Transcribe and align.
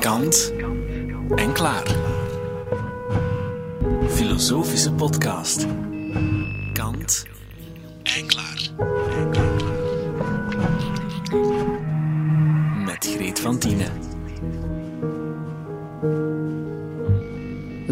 Kant 0.00 0.52
en 1.36 1.52
klaar. 1.52 1.84
Filosofische 4.08 4.92
podcast. 4.92 5.66
Kant 6.72 7.26
en 8.02 8.26
klaar. 8.26 8.70
Met 12.84 13.06
Greet 13.16 13.40
van 13.40 13.58
Tienen. 13.58 13.95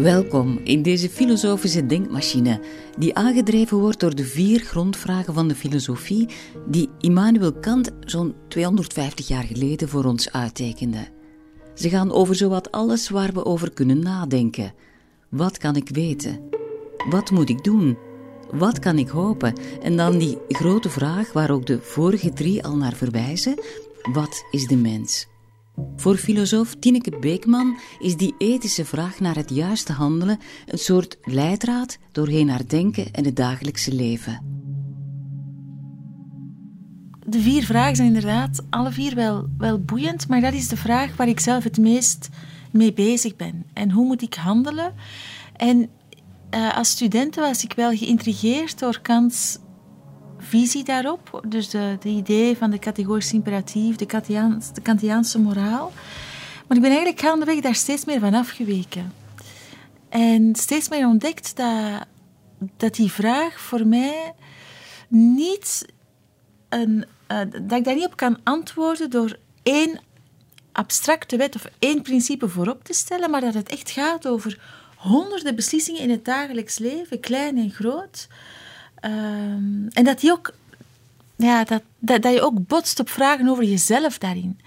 Welkom 0.05 0.59
in 0.63 0.81
deze 0.81 1.09
filosofische 1.09 1.85
denkmachine, 1.85 2.59
die 2.97 3.15
aangedreven 3.15 3.77
wordt 3.77 3.99
door 3.99 4.15
de 4.15 4.23
vier 4.23 4.59
grondvragen 4.59 5.33
van 5.33 5.47
de 5.47 5.55
filosofie 5.55 6.29
die 6.67 6.89
Immanuel 6.99 7.53
Kant 7.53 7.91
zo'n 7.99 8.35
250 8.47 9.27
jaar 9.27 9.43
geleden 9.43 9.89
voor 9.89 10.05
ons 10.05 10.31
uittekende. 10.31 11.07
Ze 11.73 11.89
gaan 11.89 12.11
over 12.11 12.35
zowat 12.35 12.71
alles 12.71 13.09
waar 13.09 13.33
we 13.33 13.45
over 13.45 13.73
kunnen 13.73 13.99
nadenken. 13.99 14.73
Wat 15.29 15.57
kan 15.57 15.75
ik 15.75 15.89
weten? 15.89 16.39
Wat 17.09 17.31
moet 17.31 17.49
ik 17.49 17.63
doen? 17.63 17.97
Wat 18.51 18.79
kan 18.79 18.97
ik 18.97 19.09
hopen? 19.09 19.53
En 19.81 19.97
dan 19.97 20.17
die 20.17 20.37
grote 20.47 20.89
vraag 20.89 21.33
waar 21.33 21.51
ook 21.51 21.65
de 21.65 21.81
vorige 21.81 22.33
drie 22.33 22.63
al 22.63 22.77
naar 22.77 22.93
verwijzen: 22.93 23.55
wat 24.13 24.45
is 24.51 24.67
de 24.67 24.77
mens? 24.77 25.27
Voor 25.95 26.15
filosoof 26.15 26.75
Tineke 26.79 27.19
Beekman 27.19 27.79
is 27.99 28.17
die 28.17 28.35
ethische 28.37 28.85
vraag 28.85 29.19
naar 29.19 29.35
het 29.35 29.49
juiste 29.49 29.93
handelen 29.93 30.39
een 30.65 30.77
soort 30.77 31.17
leidraad 31.21 31.97
doorheen 32.11 32.49
haar 32.49 32.67
denken 32.67 33.13
en 33.13 33.25
het 33.25 33.35
dagelijkse 33.35 33.93
leven. 33.93 34.53
De 37.27 37.39
vier 37.39 37.63
vragen 37.63 37.95
zijn 37.95 38.07
inderdaad 38.07 38.63
alle 38.69 38.91
vier 38.91 39.15
wel, 39.15 39.47
wel 39.57 39.79
boeiend, 39.79 40.27
maar 40.27 40.41
dat 40.41 40.53
is 40.53 40.67
de 40.67 40.77
vraag 40.77 41.15
waar 41.15 41.27
ik 41.27 41.39
zelf 41.39 41.63
het 41.63 41.77
meest 41.77 42.29
mee 42.71 42.93
bezig 42.93 43.35
ben. 43.35 43.65
En 43.73 43.91
hoe 43.91 44.05
moet 44.05 44.21
ik 44.21 44.33
handelen? 44.33 44.93
En 45.55 45.89
uh, 46.51 46.77
als 46.77 46.89
student 46.89 47.35
was 47.35 47.63
ik 47.63 47.73
wel 47.73 47.95
geïntrigeerd 47.95 48.79
door 48.79 48.99
Kants 49.01 49.57
visie 50.45 50.83
daarop. 50.83 51.43
Dus 51.47 51.69
de, 51.69 51.97
de 51.99 52.09
idee 52.09 52.57
van 52.57 52.71
de 52.71 52.79
categorische 52.79 53.35
imperatief, 53.35 53.95
de, 53.95 54.05
Kantiaans, 54.05 54.73
de 54.73 54.81
Kantiaanse 54.81 55.39
moraal. 55.39 55.91
Maar 56.67 56.77
ik 56.77 56.83
ben 56.83 56.91
eigenlijk 56.91 57.19
gaandeweg 57.19 57.59
daar 57.59 57.75
steeds 57.75 58.05
meer 58.05 58.19
van 58.19 58.33
afgeweken. 58.33 59.13
En 60.09 60.55
steeds 60.55 60.89
meer 60.89 61.07
ontdekt 61.07 61.55
dat, 61.55 62.05
dat 62.77 62.95
die 62.95 63.11
vraag 63.11 63.59
voor 63.59 63.87
mij 63.87 64.33
niet 65.07 65.85
een, 66.69 67.05
uh, 67.31 67.37
dat 67.51 67.77
ik 67.79 67.83
daar 67.83 67.95
niet 67.95 68.05
op 68.05 68.15
kan 68.15 68.39
antwoorden 68.43 69.09
door 69.09 69.37
één 69.63 69.99
abstracte 70.71 71.37
wet 71.37 71.55
of 71.55 71.65
één 71.79 72.01
principe 72.01 72.49
voorop 72.49 72.83
te 72.83 72.93
stellen, 72.93 73.29
maar 73.29 73.41
dat 73.41 73.53
het 73.53 73.69
echt 73.69 73.89
gaat 73.89 74.27
over 74.27 74.59
honderden 74.95 75.55
beslissingen 75.55 76.01
in 76.01 76.09
het 76.09 76.25
dagelijks 76.25 76.77
leven, 76.77 77.19
klein 77.19 77.57
en 77.57 77.71
groot. 77.71 78.27
Um, 79.05 79.87
en 79.93 80.03
dat, 80.03 80.19
die 80.19 80.31
ook, 80.31 80.53
ja, 81.35 81.63
dat, 81.63 81.81
dat, 81.99 82.21
dat 82.21 82.33
je 82.33 82.41
ook 82.41 82.67
botst 82.67 82.99
op 82.99 83.09
vragen 83.09 83.47
over 83.47 83.63
jezelf 83.63 84.17
daarin. 84.17 84.59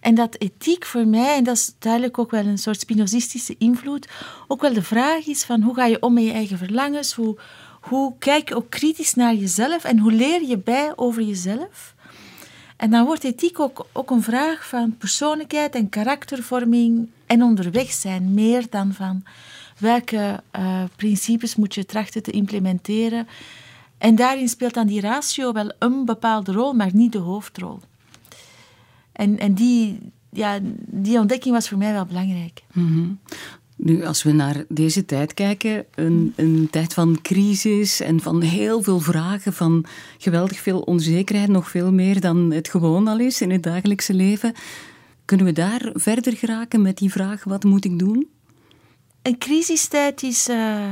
En 0.00 0.14
dat 0.14 0.36
ethiek 0.38 0.84
voor 0.84 1.06
mij, 1.06 1.36
en 1.36 1.44
dat 1.44 1.56
is 1.56 1.72
duidelijk 1.78 2.18
ook 2.18 2.30
wel 2.30 2.46
een 2.46 2.58
soort 2.58 2.80
spinozistische 2.80 3.54
invloed, 3.58 4.08
ook 4.48 4.60
wel 4.60 4.72
de 4.72 4.82
vraag 4.82 5.26
is 5.26 5.44
van 5.44 5.62
hoe 5.62 5.74
ga 5.74 5.84
je 5.84 6.02
om 6.02 6.12
met 6.12 6.24
je 6.24 6.32
eigen 6.32 6.58
verlangens, 6.58 7.12
hoe, 7.12 7.38
hoe 7.80 8.14
kijk 8.18 8.48
je 8.48 8.54
ook 8.54 8.70
kritisch 8.70 9.14
naar 9.14 9.34
jezelf 9.34 9.84
en 9.84 9.98
hoe 9.98 10.12
leer 10.12 10.42
je 10.42 10.58
bij 10.58 10.92
over 10.96 11.22
jezelf. 11.22 11.94
En 12.76 12.90
dan 12.90 13.04
wordt 13.04 13.24
ethiek 13.24 13.60
ook, 13.60 13.86
ook 13.92 14.10
een 14.10 14.22
vraag 14.22 14.68
van 14.68 14.96
persoonlijkheid 14.96 15.74
en 15.74 15.88
karaktervorming 15.88 17.08
en 17.26 17.42
onderweg 17.42 17.90
zijn, 17.90 18.34
meer 18.34 18.66
dan 18.70 18.92
van 18.92 19.22
welke 19.78 20.42
uh, 20.58 20.82
principes 20.96 21.56
moet 21.56 21.74
je 21.74 21.86
trachten 21.86 22.22
te 22.22 22.30
implementeren. 22.30 23.28
En 24.00 24.14
daarin 24.14 24.48
speelt 24.48 24.74
dan 24.74 24.86
die 24.86 25.00
ratio 25.00 25.52
wel 25.52 25.72
een 25.78 26.04
bepaalde 26.04 26.52
rol, 26.52 26.72
maar 26.72 26.90
niet 26.92 27.12
de 27.12 27.18
hoofdrol. 27.18 27.78
En, 29.12 29.38
en 29.38 29.54
die, 29.54 29.98
ja, 30.30 30.58
die 30.86 31.18
ontdekking 31.18 31.54
was 31.54 31.68
voor 31.68 31.78
mij 31.78 31.92
wel 31.92 32.04
belangrijk. 32.04 32.62
Mm 32.72 32.86
-hmm. 32.86 33.18
Nu, 33.76 34.04
als 34.04 34.22
we 34.22 34.32
naar 34.32 34.64
deze 34.68 35.04
tijd 35.04 35.34
kijken, 35.34 35.84
een, 35.94 36.32
een 36.36 36.68
tijd 36.70 36.94
van 36.94 37.18
crisis 37.22 38.00
en 38.00 38.20
van 38.20 38.40
heel 38.40 38.82
veel 38.82 39.00
vragen, 39.00 39.52
van 39.52 39.84
geweldig 40.18 40.58
veel 40.58 40.80
onzekerheid, 40.80 41.48
nog 41.48 41.70
veel 41.70 41.92
meer 41.92 42.20
dan 42.20 42.52
het 42.52 42.68
gewoon 42.68 43.08
al 43.08 43.18
is 43.18 43.40
in 43.40 43.50
het 43.50 43.62
dagelijkse 43.62 44.14
leven. 44.14 44.54
Kunnen 45.24 45.46
we 45.46 45.52
daar 45.52 45.90
verder 45.94 46.36
geraken 46.36 46.82
met 46.82 46.98
die 46.98 47.10
vraag: 47.10 47.44
wat 47.44 47.64
moet 47.64 47.84
ik 47.84 47.98
doen? 47.98 48.28
Een 49.22 49.38
crisistijd 49.38 50.22
is, 50.22 50.48
uh, 50.48 50.84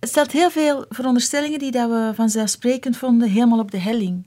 stelt 0.00 0.32
heel 0.32 0.50
veel 0.50 0.84
veronderstellingen 0.88 1.58
die 1.58 1.70
dat 1.70 1.88
we 1.88 2.12
vanzelfsprekend 2.14 2.96
vonden 2.96 3.28
helemaal 3.28 3.58
op 3.58 3.70
de 3.70 3.78
helling. 3.78 4.26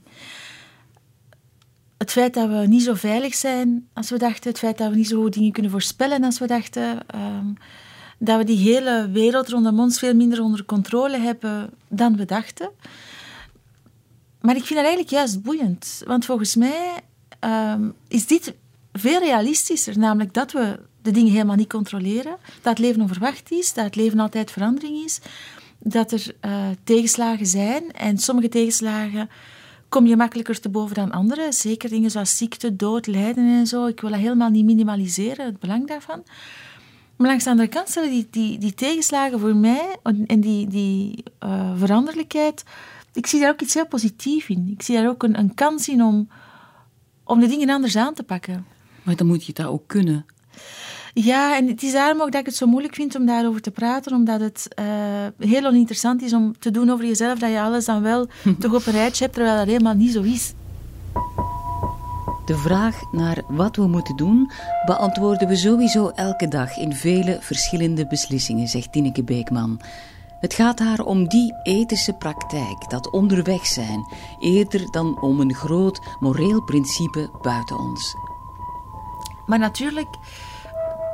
Het 1.98 2.12
feit 2.12 2.34
dat 2.34 2.48
we 2.48 2.66
niet 2.66 2.82
zo 2.82 2.94
veilig 2.94 3.34
zijn 3.34 3.88
als 3.92 4.10
we 4.10 4.18
dachten, 4.18 4.50
het 4.50 4.58
feit 4.58 4.78
dat 4.78 4.90
we 4.90 4.96
niet 4.96 5.08
zo 5.08 5.22
goed 5.22 5.32
dingen 5.32 5.52
kunnen 5.52 5.70
voorspellen 5.70 6.24
als 6.24 6.38
we 6.38 6.46
dachten, 6.46 6.98
um, 7.14 7.56
dat 8.18 8.38
we 8.38 8.44
die 8.44 8.58
hele 8.58 9.10
wereld 9.10 9.48
rondom 9.48 9.80
ons 9.80 9.98
veel 9.98 10.14
minder 10.14 10.42
onder 10.42 10.64
controle 10.64 11.18
hebben 11.18 11.70
dan 11.88 12.16
we 12.16 12.24
dachten. 12.24 12.70
Maar 14.40 14.56
ik 14.56 14.64
vind 14.64 14.78
dat 14.78 14.88
eigenlijk 14.88 15.10
juist 15.10 15.42
boeiend, 15.42 16.02
want 16.06 16.24
volgens 16.24 16.56
mij 16.56 17.00
um, 17.40 17.94
is 18.08 18.26
dit 18.26 18.54
veel 18.92 19.18
realistischer, 19.18 19.98
namelijk 19.98 20.34
dat 20.34 20.52
we 20.52 20.78
de 21.02 21.10
dingen 21.10 21.32
helemaal 21.32 21.56
niet 21.56 21.68
controleren, 21.68 22.36
dat 22.62 22.64
het 22.64 22.78
leven 22.78 23.00
onverwacht 23.00 23.52
is, 23.52 23.72
dat 23.72 23.84
het 23.84 23.96
leven 23.96 24.18
altijd 24.18 24.50
verandering 24.50 25.04
is, 25.04 25.20
dat 25.84 26.12
er 26.12 26.34
uh, 26.40 26.66
tegenslagen 26.84 27.46
zijn 27.46 27.92
en 27.92 28.18
sommige 28.18 28.48
tegenslagen 28.48 29.28
kom 29.88 30.06
je 30.06 30.16
makkelijker 30.16 30.60
te 30.60 30.68
boven 30.68 30.94
dan 30.94 31.10
andere. 31.10 31.52
Zeker 31.52 31.88
dingen 31.88 32.10
zoals 32.10 32.36
ziekte, 32.36 32.76
dood, 32.76 33.06
lijden 33.06 33.48
en 33.48 33.66
zo. 33.66 33.86
Ik 33.86 34.00
wil 34.00 34.10
dat 34.10 34.18
helemaal 34.18 34.50
niet 34.50 34.64
minimaliseren, 34.64 35.44
het 35.44 35.58
belang 35.58 35.86
daarvan. 35.88 36.22
Maar 37.16 37.28
langs 37.28 37.44
de 37.44 37.50
andere 37.50 37.68
kant 37.68 37.88
stellen 37.88 38.10
die, 38.10 38.26
die, 38.30 38.58
die 38.58 38.74
tegenslagen 38.74 39.40
voor 39.40 39.56
mij 39.56 39.96
en 40.26 40.40
die, 40.40 40.68
die 40.68 41.24
uh, 41.44 41.72
veranderlijkheid, 41.76 42.64
ik 43.12 43.26
zie 43.26 43.40
daar 43.40 43.50
ook 43.50 43.60
iets 43.60 43.74
heel 43.74 43.86
positiefs 43.86 44.48
in. 44.48 44.70
Ik 44.72 44.82
zie 44.82 44.96
daar 44.96 45.08
ook 45.08 45.22
een, 45.22 45.38
een 45.38 45.54
kans 45.54 45.88
in 45.88 46.02
om, 46.02 46.28
om 47.24 47.40
de 47.40 47.46
dingen 47.46 47.70
anders 47.70 47.96
aan 47.96 48.14
te 48.14 48.22
pakken. 48.22 48.66
Maar 49.02 49.16
dan 49.16 49.26
moet 49.26 49.46
je 49.46 49.52
dat 49.52 49.66
ook 49.66 49.86
kunnen. 49.86 50.26
Ja, 51.14 51.56
en 51.56 51.66
het 51.68 51.82
is 51.82 51.92
daarom 51.92 52.20
ook 52.20 52.32
dat 52.32 52.40
ik 52.40 52.46
het 52.46 52.56
zo 52.56 52.66
moeilijk 52.66 52.94
vind 52.94 53.14
om 53.14 53.26
daarover 53.26 53.60
te 53.60 53.70
praten, 53.70 54.12
omdat 54.12 54.40
het 54.40 54.68
uh, 54.78 55.48
heel 55.48 55.64
oninteressant 55.64 56.22
is 56.22 56.32
om 56.32 56.58
te 56.58 56.70
doen 56.70 56.90
over 56.90 57.06
jezelf, 57.06 57.38
dat 57.38 57.50
je 57.50 57.60
alles 57.60 57.84
dan 57.84 58.02
wel 58.02 58.26
toch 58.60 58.74
op 58.74 58.86
een 58.86 58.92
rijtje 58.92 59.24
hebt, 59.24 59.36
terwijl 59.36 59.56
dat 59.56 59.66
helemaal 59.66 59.94
niet 59.94 60.12
zo 60.12 60.22
is. 60.22 60.54
De 62.46 62.56
vraag 62.56 63.12
naar 63.12 63.42
wat 63.48 63.76
we 63.76 63.86
moeten 63.86 64.16
doen 64.16 64.50
beantwoorden 64.86 65.48
we 65.48 65.56
sowieso 65.56 66.08
elke 66.08 66.48
dag 66.48 66.76
in 66.76 66.92
vele 66.92 67.38
verschillende 67.40 68.06
beslissingen, 68.06 68.68
zegt 68.68 68.92
Tineke 68.92 69.24
Beekman. 69.24 69.80
Het 70.40 70.54
gaat 70.54 70.78
haar 70.78 71.00
om 71.00 71.28
die 71.28 71.54
ethische 71.62 72.12
praktijk, 72.12 72.90
dat 72.90 73.10
onderweg 73.10 73.66
zijn, 73.66 74.06
eerder 74.40 74.90
dan 74.90 75.20
om 75.20 75.40
een 75.40 75.54
groot 75.54 76.00
moreel 76.20 76.62
principe 76.62 77.30
buiten 77.42 77.78
ons. 77.78 78.14
Maar 79.46 79.58
natuurlijk 79.58 80.08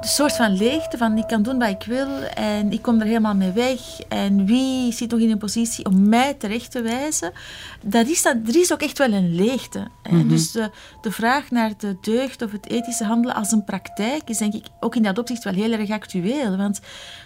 de 0.00 0.06
soort 0.06 0.37
van 0.37 0.56
leegte 0.56 0.97
van 0.97 1.19
ik 1.19 1.27
kan 1.27 1.43
doen 1.43 1.59
wat 1.59 1.69
ik 1.69 1.83
wil 1.87 2.22
en 2.22 2.72
ik 2.72 2.83
kom 2.83 3.00
er 3.00 3.06
helemaal 3.06 3.34
mee 3.34 3.53
weg 3.53 4.00
en 4.09 4.47
wie 4.47 4.93
zit 4.93 5.11
nog 5.11 5.21
in 5.21 5.31
een 5.31 5.38
positie 5.38 5.84
om 5.84 6.09
mij 6.09 6.34
terecht 6.34 6.71
te 6.71 6.83
wijzen, 6.83 7.33
dat 7.82 8.06
is 8.06 8.23
dat, 8.23 8.37
er 8.47 8.56
is 8.56 8.73
ook 8.73 8.82
echt 8.82 8.99
wel 8.99 9.12
een 9.12 9.35
leegte. 9.35 9.87
Mm 10.11 10.29
Dus 10.29 10.52
de, 10.52 10.70
de 11.00 11.12
vraag 11.12 11.50
naar 11.50 11.73
de 11.76 11.97
deugd 12.00 12.43
of 12.43 12.52
het 12.52 12.69
ethische 12.69 13.05
handelen 13.05 13.37
als 13.37 13.52
een 13.52 13.64
praktijk 13.64 14.23
is 14.29 14.38
denk 14.38 14.55
ik 14.55 14.67
ook 14.81 14.97
in 14.97 15.02
dat 15.02 15.19
opzicht 15.19 15.44
wel 15.44 15.55
heel 15.55 15.73
erg 15.73 15.91
actueel, 15.91 16.56
want 16.56 16.81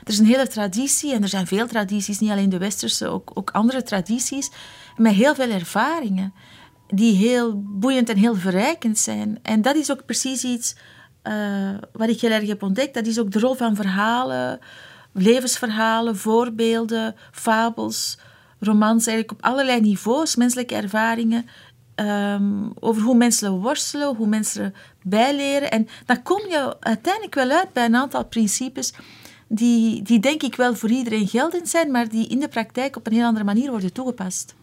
er 0.04 0.12
is 0.12 0.18
een 0.18 0.26
hele 0.26 0.48
traditie 0.48 1.14
en 1.14 1.22
er 1.22 1.28
zijn 1.28 1.46
veel 1.46 1.66
tradities, 1.66 2.18
niet 2.18 2.30
alleen 2.30 2.48
de 2.48 2.58
westerse, 2.58 3.06
ook, 3.06 3.30
ook 3.34 3.50
andere 3.50 3.82
tradities, 3.82 4.50
met 4.96 5.14
heel 5.14 5.34
veel 5.34 5.50
ervaringen 5.50 6.32
die 6.88 7.16
heel 7.16 7.62
boeiend 7.64 8.08
en 8.08 8.16
heel 8.16 8.34
verrijkend 8.34 8.98
zijn. 8.98 9.38
En 9.42 9.62
dat 9.62 9.76
is 9.76 9.90
ook 9.90 10.04
precies 10.04 10.44
iets 10.44 10.74
uh, 11.28 11.70
wat 11.92 12.08
ik 12.08 12.20
heel 12.20 12.30
erg 12.30 12.46
heb 12.46 12.62
ontdekt, 12.62 12.94
dat 12.94 13.06
is 13.06 13.18
ook 13.18 13.30
de 13.30 13.38
rol 13.38 13.54
van 13.54 13.76
verhalen, 13.76 14.58
levensverhalen, 15.12 16.16
voorbeelden, 16.16 17.14
fabels, 17.32 18.18
romans, 18.58 19.06
eigenlijk 19.06 19.38
op 19.38 19.50
allerlei 19.50 19.80
niveaus, 19.80 20.36
menselijke 20.36 20.74
ervaringen, 20.74 21.46
um, 21.96 22.72
over 22.80 23.02
hoe 23.02 23.16
mensen 23.16 23.52
worstelen, 23.52 24.16
hoe 24.16 24.26
mensen 24.26 24.74
bijleren. 25.02 25.70
En 25.70 25.88
dan 26.06 26.22
kom 26.22 26.40
je 26.48 26.76
uiteindelijk 26.80 27.34
wel 27.34 27.50
uit 27.50 27.72
bij 27.72 27.84
een 27.84 27.96
aantal 27.96 28.24
principes 28.24 28.92
die, 29.48 30.02
die 30.02 30.20
denk 30.20 30.42
ik 30.42 30.54
wel 30.54 30.74
voor 30.74 30.90
iedereen 30.90 31.28
geldend 31.28 31.68
zijn, 31.68 31.90
maar 31.90 32.08
die 32.08 32.28
in 32.28 32.40
de 32.40 32.48
praktijk 32.48 32.96
op 32.96 33.06
een 33.06 33.12
heel 33.12 33.26
andere 33.26 33.44
manier 33.44 33.70
worden 33.70 33.92
toegepast. 33.92 34.54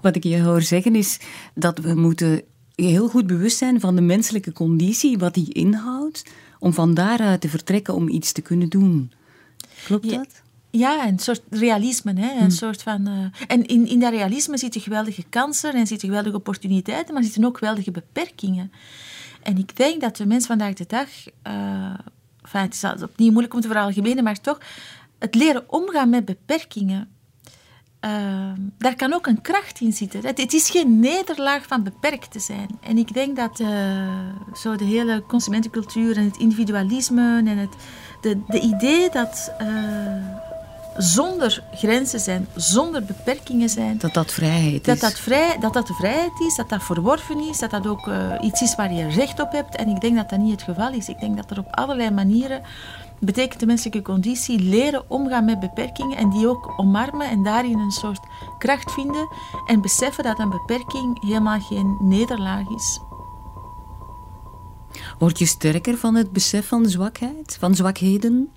Wat 0.00 0.16
ik 0.16 0.24
je 0.24 0.42
hoor 0.42 0.62
zeggen 0.62 0.94
is 0.94 1.20
dat 1.54 1.78
we 1.78 1.94
moeten 1.94 2.42
heel 2.74 3.08
goed 3.08 3.26
bewust 3.26 3.56
zijn 3.58 3.80
van 3.80 3.94
de 3.94 4.00
menselijke 4.00 4.52
conditie, 4.52 5.18
wat 5.18 5.34
die 5.34 5.52
inhoudt, 5.52 6.24
om 6.58 6.72
van 6.72 6.94
daaruit 6.94 7.40
te 7.40 7.48
vertrekken 7.48 7.94
om 7.94 8.08
iets 8.08 8.32
te 8.32 8.42
kunnen 8.42 8.68
doen. 8.68 9.12
Klopt 9.84 10.10
Ja. 10.10 10.16
dat? 10.16 10.42
Ja, 10.70 11.06
een 11.06 11.18
soort 11.18 11.42
realisme. 11.50 12.12
Hè? 12.20 12.40
Een 12.40 12.50
soort 12.50 12.82
van, 12.82 13.06
eh, 13.06 13.46
en 13.46 13.66
in, 13.66 13.86
in 13.86 14.00
dat 14.00 14.12
realisme 14.12 14.58
zitten 14.58 14.80
geweldige 14.80 15.24
kansen 15.28 15.72
en 15.72 15.86
zitten 15.86 16.08
geweldige 16.08 16.36
opportuniteiten, 16.36 17.14
maar 17.14 17.22
zitten 17.22 17.44
ook 17.44 17.58
geweldige 17.58 17.90
beperkingen. 17.90 18.72
En 19.42 19.58
ik 19.58 19.76
denk 19.76 20.00
dat 20.00 20.16
de 20.16 20.26
mens 20.26 20.46
vandaag 20.46 20.74
de 20.74 20.84
dag, 20.86 21.08
eh, 21.42 21.94
enfin, 22.42 22.60
het 22.60 22.74
is 22.74 23.02
opnieuw 23.02 23.30
moeilijk 23.30 23.54
om 23.54 23.60
te 23.60 23.66
veralgemenen, 23.68 24.24
maar 24.24 24.40
toch, 24.40 24.58
het 25.18 25.34
leren 25.34 25.64
omgaan 25.66 26.10
met 26.10 26.24
beperkingen, 26.24 27.08
eh, 28.04 28.10
daar 28.78 28.96
kan 28.96 29.12
ook 29.12 29.26
een 29.26 29.40
kracht 29.40 29.80
in 29.80 29.92
zitten. 29.92 30.26
Het, 30.26 30.38
het 30.38 30.52
is 30.52 30.70
geen 30.70 31.00
nederlaag 31.00 31.66
van 31.66 31.82
beperkt 31.82 32.30
te 32.30 32.38
zijn. 32.38 32.68
En 32.80 32.98
ik 32.98 33.14
denk 33.14 33.36
dat 33.36 33.60
eh, 33.60 33.68
zo 34.54 34.76
de 34.76 34.84
hele 34.84 35.22
consumentencultuur 35.26 36.16
en 36.16 36.24
het 36.24 36.36
individualisme 36.36 37.42
en 37.46 37.58
het 37.58 37.74
de, 38.20 38.40
de 38.46 38.60
idee 38.60 39.10
dat 39.10 39.52
eh, 39.58 39.66
zonder 40.96 41.62
grenzen 41.74 42.20
zijn, 42.20 42.46
zonder 42.54 43.04
beperkingen 43.04 43.68
zijn, 43.68 43.98
Dat 43.98 44.14
dat 44.14 44.32
vrijheid 44.32 44.84
dat 44.84 44.94
is. 44.94 45.00
dat, 45.00 45.18
vrij, 45.18 45.56
dat 45.60 45.72
dat 45.72 45.86
de 45.86 45.94
vrijheid 45.94 46.40
is, 46.46 46.56
dat 46.56 46.68
dat 46.68 46.82
verworven 46.82 47.48
is, 47.48 47.58
dat 47.58 47.70
dat 47.70 47.86
ook 47.86 48.08
eh, 48.08 48.32
iets 48.40 48.62
is 48.62 48.74
waar 48.74 48.92
je 48.92 49.08
recht 49.08 49.40
op 49.40 49.52
hebt. 49.52 49.76
En 49.76 49.88
ik 49.88 50.00
denk 50.00 50.16
dat 50.16 50.30
dat 50.30 50.38
niet 50.38 50.52
het 50.52 50.62
geval 50.62 50.92
is. 50.92 51.08
Ik 51.08 51.20
denk 51.20 51.36
dat 51.36 51.50
er 51.50 51.58
op 51.58 51.66
allerlei 51.70 52.10
manieren 52.10 52.62
betekent 53.24 53.60
de 53.60 53.66
menselijke 53.66 54.02
conditie 54.02 54.58
leren 54.60 55.10
omgaan 55.10 55.44
met 55.44 55.60
beperkingen 55.60 56.16
en 56.16 56.30
die 56.30 56.48
ook 56.48 56.72
omarmen 56.76 57.28
en 57.28 57.42
daarin 57.42 57.78
een 57.78 57.90
soort 57.90 58.20
kracht 58.58 58.92
vinden 58.92 59.28
en 59.66 59.80
beseffen 59.80 60.24
dat 60.24 60.38
een 60.38 60.50
beperking 60.50 61.22
helemaal 61.22 61.60
geen 61.60 61.96
nederlaag 62.00 62.68
is. 62.76 63.00
Word 65.18 65.38
je 65.38 65.46
sterker 65.46 65.96
van 65.96 66.14
het 66.14 66.32
besef 66.32 66.68
van 66.68 66.86
zwakheid, 66.88 67.56
van 67.60 67.74
zwakheden? 67.74 68.48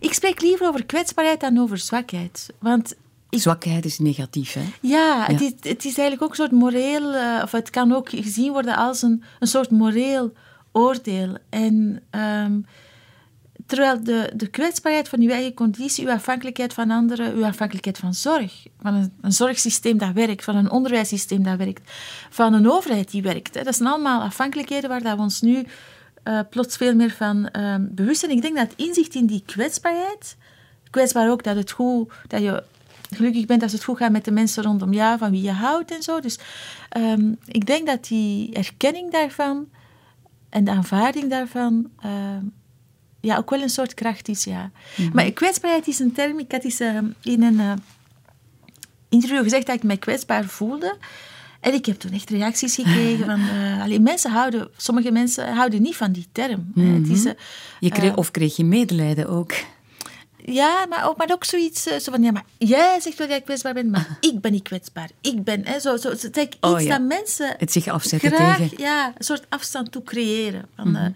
Ik 0.00 0.12
spreek 0.12 0.40
liever 0.40 0.66
over 0.68 0.84
kwetsbaarheid 0.86 1.40
dan 1.40 1.58
over 1.58 1.78
zwakheid. 1.78 2.52
Want 2.58 2.94
ik 3.30 3.40
Zwakheid 3.40 3.84
is 3.84 3.98
negatief, 3.98 4.52
hè? 4.52 4.62
Ja, 4.80 5.24
Het, 5.26 5.40
Ja. 5.40 5.46
is, 5.46 5.52
het 5.70 5.84
is 5.84 5.98
eigenlijk 5.98 6.22
ook 6.22 6.28
een 6.30 6.34
soort 6.36 6.50
moreel, 6.52 7.14
eh, 7.14 7.40
of 7.42 7.50
het 7.52 7.70
kan 7.70 7.92
ook 7.92 8.08
gezien 8.10 8.52
worden 8.52 8.76
als 8.76 9.02
een, 9.02 9.22
een 9.38 9.46
soort 9.46 9.70
moreel 9.70 10.32
oordeel. 10.72 11.34
En 11.50 12.02
ehm, 12.10 12.60
terwijl 13.70 14.04
de, 14.04 14.32
de 14.34 14.46
kwetsbaarheid 14.46 15.08
van 15.08 15.20
uw 15.20 15.28
eigen 15.28 15.54
conditie, 15.54 16.04
uw 16.04 16.12
afhankelijkheid 16.12 16.72
van 16.72 16.90
anderen, 16.90 17.34
uw 17.34 17.44
afhankelijkheid 17.44 17.98
van 17.98 18.14
zorg, 18.14 18.66
van 18.80 19.10
een, 19.20 19.32
zorgsysteem 19.32 19.98
dat 19.98 20.12
werkt, 20.12 20.44
van 20.44 20.56
een 20.56 20.70
onderwijssysteem 20.70 21.42
dat 21.42 21.56
werkt, 21.56 21.90
van 22.30 22.52
een 22.52 22.70
overheid 22.70 23.10
die 23.10 23.22
werkt. 23.22 23.54
Hè. 23.54 23.62
Dat 23.62 23.76
zijn 23.76 23.88
allemaal 23.88 24.22
afhankelijkheden 24.22 24.90
waar 24.90 25.02
dat 25.02 25.16
we 25.16 25.22
ons 25.22 25.40
nu 25.40 25.66
eh, 26.22 26.40
plots 26.50 26.76
veel 26.76 26.94
meer 26.94 27.10
van 27.10 27.48
ehm, 27.48 27.86
bewust 27.90 28.20
zijn. 28.20 28.32
Ik 28.32 28.42
denk 28.42 28.56
dat 28.56 28.72
inzicht 28.76 29.14
in 29.14 29.26
die 29.26 29.42
kwetsbaarheid, 29.46 30.36
kwetsbaar 30.90 31.30
ook 31.30 31.42
dat 31.42 31.56
het 31.56 31.70
goed, 31.70 32.12
dat 32.26 32.42
je 32.42 32.62
gelukkig 33.10 33.46
bent 33.46 33.62
als 33.62 33.72
het 33.72 33.84
goed 33.84 33.96
gaat 33.96 34.12
met 34.12 34.24
de 34.24 34.30
mensen 34.30 34.62
rondom 34.62 34.92
jou, 34.92 35.18
van 35.18 35.30
wie 35.30 35.42
je 35.42 35.52
houdt 35.52 35.90
en 35.90 36.02
zo. 36.02 36.20
Dus 36.20 36.38
ehm, 36.88 37.32
ik 37.44 37.66
denk 37.66 37.86
dat 37.86 38.04
die 38.04 38.54
erkenning 38.54 39.12
daarvan 39.12 39.68
en 40.48 40.64
de 40.64 40.70
aanvaarding 40.70 41.30
daarvan 41.30 41.90
ehm, 42.00 42.44
ja, 43.20 43.36
ook 43.36 43.50
wel 43.50 43.62
een 43.62 43.68
soort 43.70 43.94
kracht 43.94 44.28
is, 44.28 44.44
ja. 44.44 44.70
Maar 45.12 45.30
kwetsbaarheid 45.30 45.86
is 45.86 45.98
een 45.98 46.12
term, 46.12 46.38
ik 46.38 46.52
had 46.52 46.64
eens 46.64 46.80
ehm, 46.80 47.04
in 47.22 47.42
een 47.42 47.60
eh, 47.60 47.72
interview 49.08 49.42
gezegd 49.42 49.66
dat 49.66 49.76
ik 49.76 49.82
mij 49.82 49.96
kwetsbaar 49.96 50.44
voelde. 50.44 50.96
En 51.60 51.74
ik 51.74 51.86
heb 51.86 51.98
toen 51.98 52.12
echt 52.12 52.30
reacties 52.30 52.74
gekregen 52.74 53.24
van... 53.26 53.40
eh, 53.54 53.82
allee, 53.82 54.00
mensen 54.00 54.30
houden, 54.30 54.68
sommige 54.76 55.10
mensen 55.12 55.54
houden 55.54 55.82
niet 55.82 55.96
van 55.96 56.12
die 56.12 56.26
term. 56.32 56.72
hè. 56.74 56.82
Het 56.84 57.08
is, 57.08 57.24
eh, 57.24 57.32
Je 57.80 57.90
kreeg, 57.90 58.16
of 58.16 58.30
kreeg 58.30 58.56
je 58.56 58.64
medelijden 58.64 59.28
ook? 59.28 59.52
ja, 60.44 60.86
maar 60.88 61.08
ook, 61.08 61.16
maar 61.16 61.28
ook 61.32 61.44
zoiets 61.44 61.82
zo 61.82 62.10
van, 62.10 62.22
ja, 62.22 62.30
maar 62.30 62.44
jij 62.58 63.00
zegt 63.00 63.18
wel 63.18 63.28
dat 63.28 63.36
ik 63.36 63.44
kwetsbaar 63.44 63.74
ben, 63.74 63.90
maar 63.90 64.16
ik 64.30 64.40
ben 64.40 64.52
niet 64.52 64.62
kwetsbaar. 64.62 65.10
Ik 65.20 65.44
ben, 65.44 65.66
hè, 65.66 65.80
zo, 65.80 65.96
zo, 65.96 66.14
zo, 66.14 66.26
het 66.26 66.36
is 66.36 66.42
iets 66.44 66.56
Oh, 66.60 66.80
ja. 66.80 66.88
dat 66.98 67.06
mensen 67.08 67.54
Het 67.58 67.72
zich 67.72 67.88
afzetten 67.88 68.30
graag, 68.32 68.56
tegen. 68.56 68.78
ja, 68.78 69.06
een 69.18 69.24
soort 69.24 69.46
afstand 69.48 69.92
toe 69.92 70.02
creëren. 70.02 70.64
Van, 70.76 70.96
eh, 70.96 71.06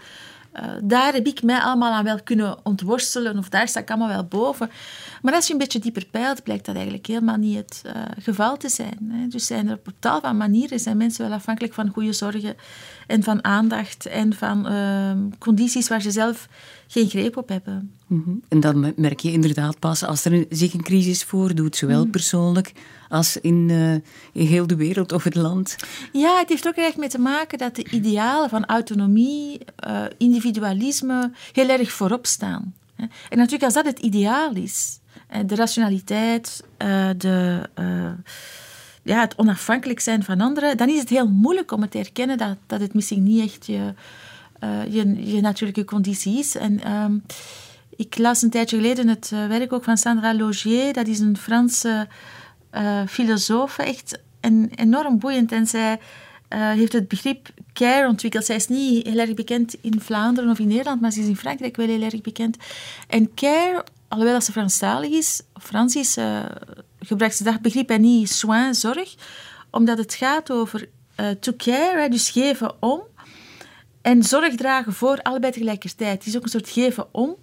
eh, 0.54 0.64
daar 0.82 1.12
heb 1.12 1.26
ik 1.26 1.42
mij 1.42 1.58
allemaal 1.58 1.92
aan 1.92 2.04
wel 2.04 2.22
kunnen 2.22 2.56
ontworstelen, 2.62 3.38
of 3.38 3.48
daar 3.48 3.68
sta 3.68 3.80
ik 3.80 3.90
allemaal 3.90 4.08
wel 4.08 4.24
boven. 4.24 4.70
Maar 5.22 5.34
als 5.34 5.46
je 5.46 5.52
een 5.52 5.58
beetje 5.58 5.78
dieper 5.78 6.06
peilt, 6.10 6.42
blijkt 6.42 6.64
dat 6.64 6.74
eigenlijk 6.74 7.06
helemaal 7.06 7.36
niet 7.36 7.56
het 7.56 7.82
eh, 7.84 8.02
geval 8.18 8.56
te 8.56 8.68
zijn. 8.68 9.08
Hè. 9.10 9.28
Dus 9.28 9.46
zijn 9.46 9.68
er 9.68 9.74
op 9.74 9.92
tal 9.98 10.20
van 10.20 10.36
manieren 10.36 10.80
zijn 10.80 10.96
mensen 10.96 11.28
wel 11.28 11.36
afhankelijk 11.36 11.74
van 11.74 11.88
goede 11.88 12.12
zorgen 12.12 12.56
en 13.06 13.22
van 13.22 13.44
aandacht 13.44 14.06
en 14.06 14.34
van 14.34 14.66
ehm, 14.66 15.18
condities 15.38 15.88
waar 15.88 16.02
ze 16.02 16.10
zelf 16.10 16.48
geen 16.94 17.08
greep 17.08 17.36
op 17.36 17.48
hebben. 17.48 17.92
Mhm. 18.06 18.30
En 18.48 18.60
dan 18.60 18.92
merk 18.96 19.20
je 19.20 19.32
inderdaad 19.32 19.78
pas 19.78 20.04
als 20.04 20.24
er 20.24 20.32
een- 20.32 20.46
zich 20.50 20.72
een 20.74 20.82
crisis 20.82 21.24
voordoet, 21.24 21.76
zowel 21.76 22.06
persoonlijk 22.06 22.72
als 23.08 23.36
in, 23.36 23.66
eh, 23.70 23.92
in 24.42 24.46
heel 24.46 24.66
de 24.66 24.76
wereld 24.76 25.12
of 25.12 25.24
het 25.24 25.34
land. 25.34 25.76
Ja, 26.12 26.38
het 26.38 26.48
heeft 26.48 26.66
ook 26.66 26.74
erg 26.74 26.96
mee 26.96 27.08
te 27.08 27.18
maken 27.18 27.58
dat 27.58 27.76
de 27.76 27.90
idealen 27.90 28.48
van 28.48 28.64
autonomie, 28.64 29.58
eh, 29.76 30.02
individualisme 30.18 31.30
heel 31.52 31.68
erg 31.68 31.92
voorop 31.92 32.26
staan. 32.26 32.74
En 32.96 33.38
natuurlijk, 33.38 33.62
als 33.62 33.74
dat 33.74 33.86
het 33.86 33.98
ideaal 33.98 34.54
is, 34.54 34.98
eh, 35.28 35.40
de 35.46 35.54
rationaliteit, 35.54 36.64
de, 37.16 37.68
ja, 39.02 39.20
het 39.20 39.38
onafhankelijk 39.38 40.00
zijn 40.00 40.22
van 40.22 40.40
anderen, 40.40 40.76
dan 40.76 40.88
is 40.88 40.98
het 41.00 41.08
heel 41.08 41.28
moeilijk 41.28 41.72
om 41.72 41.80
het 41.82 41.90
te 41.90 41.98
erkennen 41.98 42.38
dat, 42.38 42.56
dat 42.66 42.80
het 42.80 42.94
misschien 42.94 43.22
niet 43.22 43.44
echt 43.44 43.66
je, 43.66 43.94
eh, 44.64 44.92
je, 44.92 45.34
je 45.34 45.40
natuurlijke 45.40 45.84
conditie 45.84 46.38
is. 46.38 46.56
En 46.56 46.82
ehm, 46.82 47.18
ik 47.96 48.18
las 48.18 48.42
een 48.42 48.50
tijdje 48.50 48.76
geleden 48.76 49.08
het 49.08 49.30
eh, 49.32 49.46
werk 49.46 49.72
ook 49.72 49.84
van 49.84 49.96
Sandra 49.96 50.34
Logier, 50.34 50.92
dat 50.92 51.06
is 51.06 51.18
een 51.18 51.36
Franse 51.36 52.08
eh 52.70 53.02
filosoof, 53.08 53.78
echt 53.78 54.18
en, 54.40 54.70
enorm 54.74 55.18
boeiend. 55.18 55.52
En 55.52 55.66
zij 55.66 55.98
heeft 56.48 56.92
het 56.92 57.08
begrip 57.08 57.48
care 57.72 58.08
ontwikkeld. 58.08 58.44
Zij 58.44 58.56
is 58.56 58.68
niet 58.68 59.06
heel 59.06 59.18
erg 59.18 59.34
bekend 59.34 59.76
in 59.80 60.00
Vlaanderen 60.00 60.50
of 60.50 60.58
in 60.58 60.68
Nederland, 60.68 61.00
maar 61.00 61.10
ze 61.10 61.20
is 61.20 61.26
in 61.26 61.36
Frankrijk 61.36 61.76
wel 61.76 61.86
heel 61.86 62.02
erg 62.02 62.20
bekend. 62.20 62.56
En 63.08 63.34
care, 63.34 63.84
alhoewel 64.08 64.34
dat 64.34 64.44
ze 64.44 64.52
Franstalig 64.52 65.10
is, 65.10 65.42
Frans 65.60 65.96
is, 65.96 66.16
gebruikt 67.00 67.36
ze 67.36 67.44
dat 67.44 67.60
begrip 67.60 67.90
en 67.90 68.00
niet 68.00 68.30
soin, 68.30 68.74
zorg, 68.74 69.14
omdat 69.70 69.98
het 69.98 70.14
gaat 70.14 70.50
over 70.50 70.88
to 71.40 71.52
care, 71.56 72.08
dus 72.08 72.30
geven 72.30 72.82
om, 72.82 73.02
en 74.04 74.22
zorg 74.22 74.54
dragen 74.54 74.92
voor 74.92 75.22
allebei 75.22 75.52
tegelijkertijd. 75.52 76.18
Het 76.18 76.26
is 76.26 76.36
ook 76.36 76.42
een 76.42 76.48
soort 76.48 76.68
geven 76.68 77.06
om. 77.10 77.36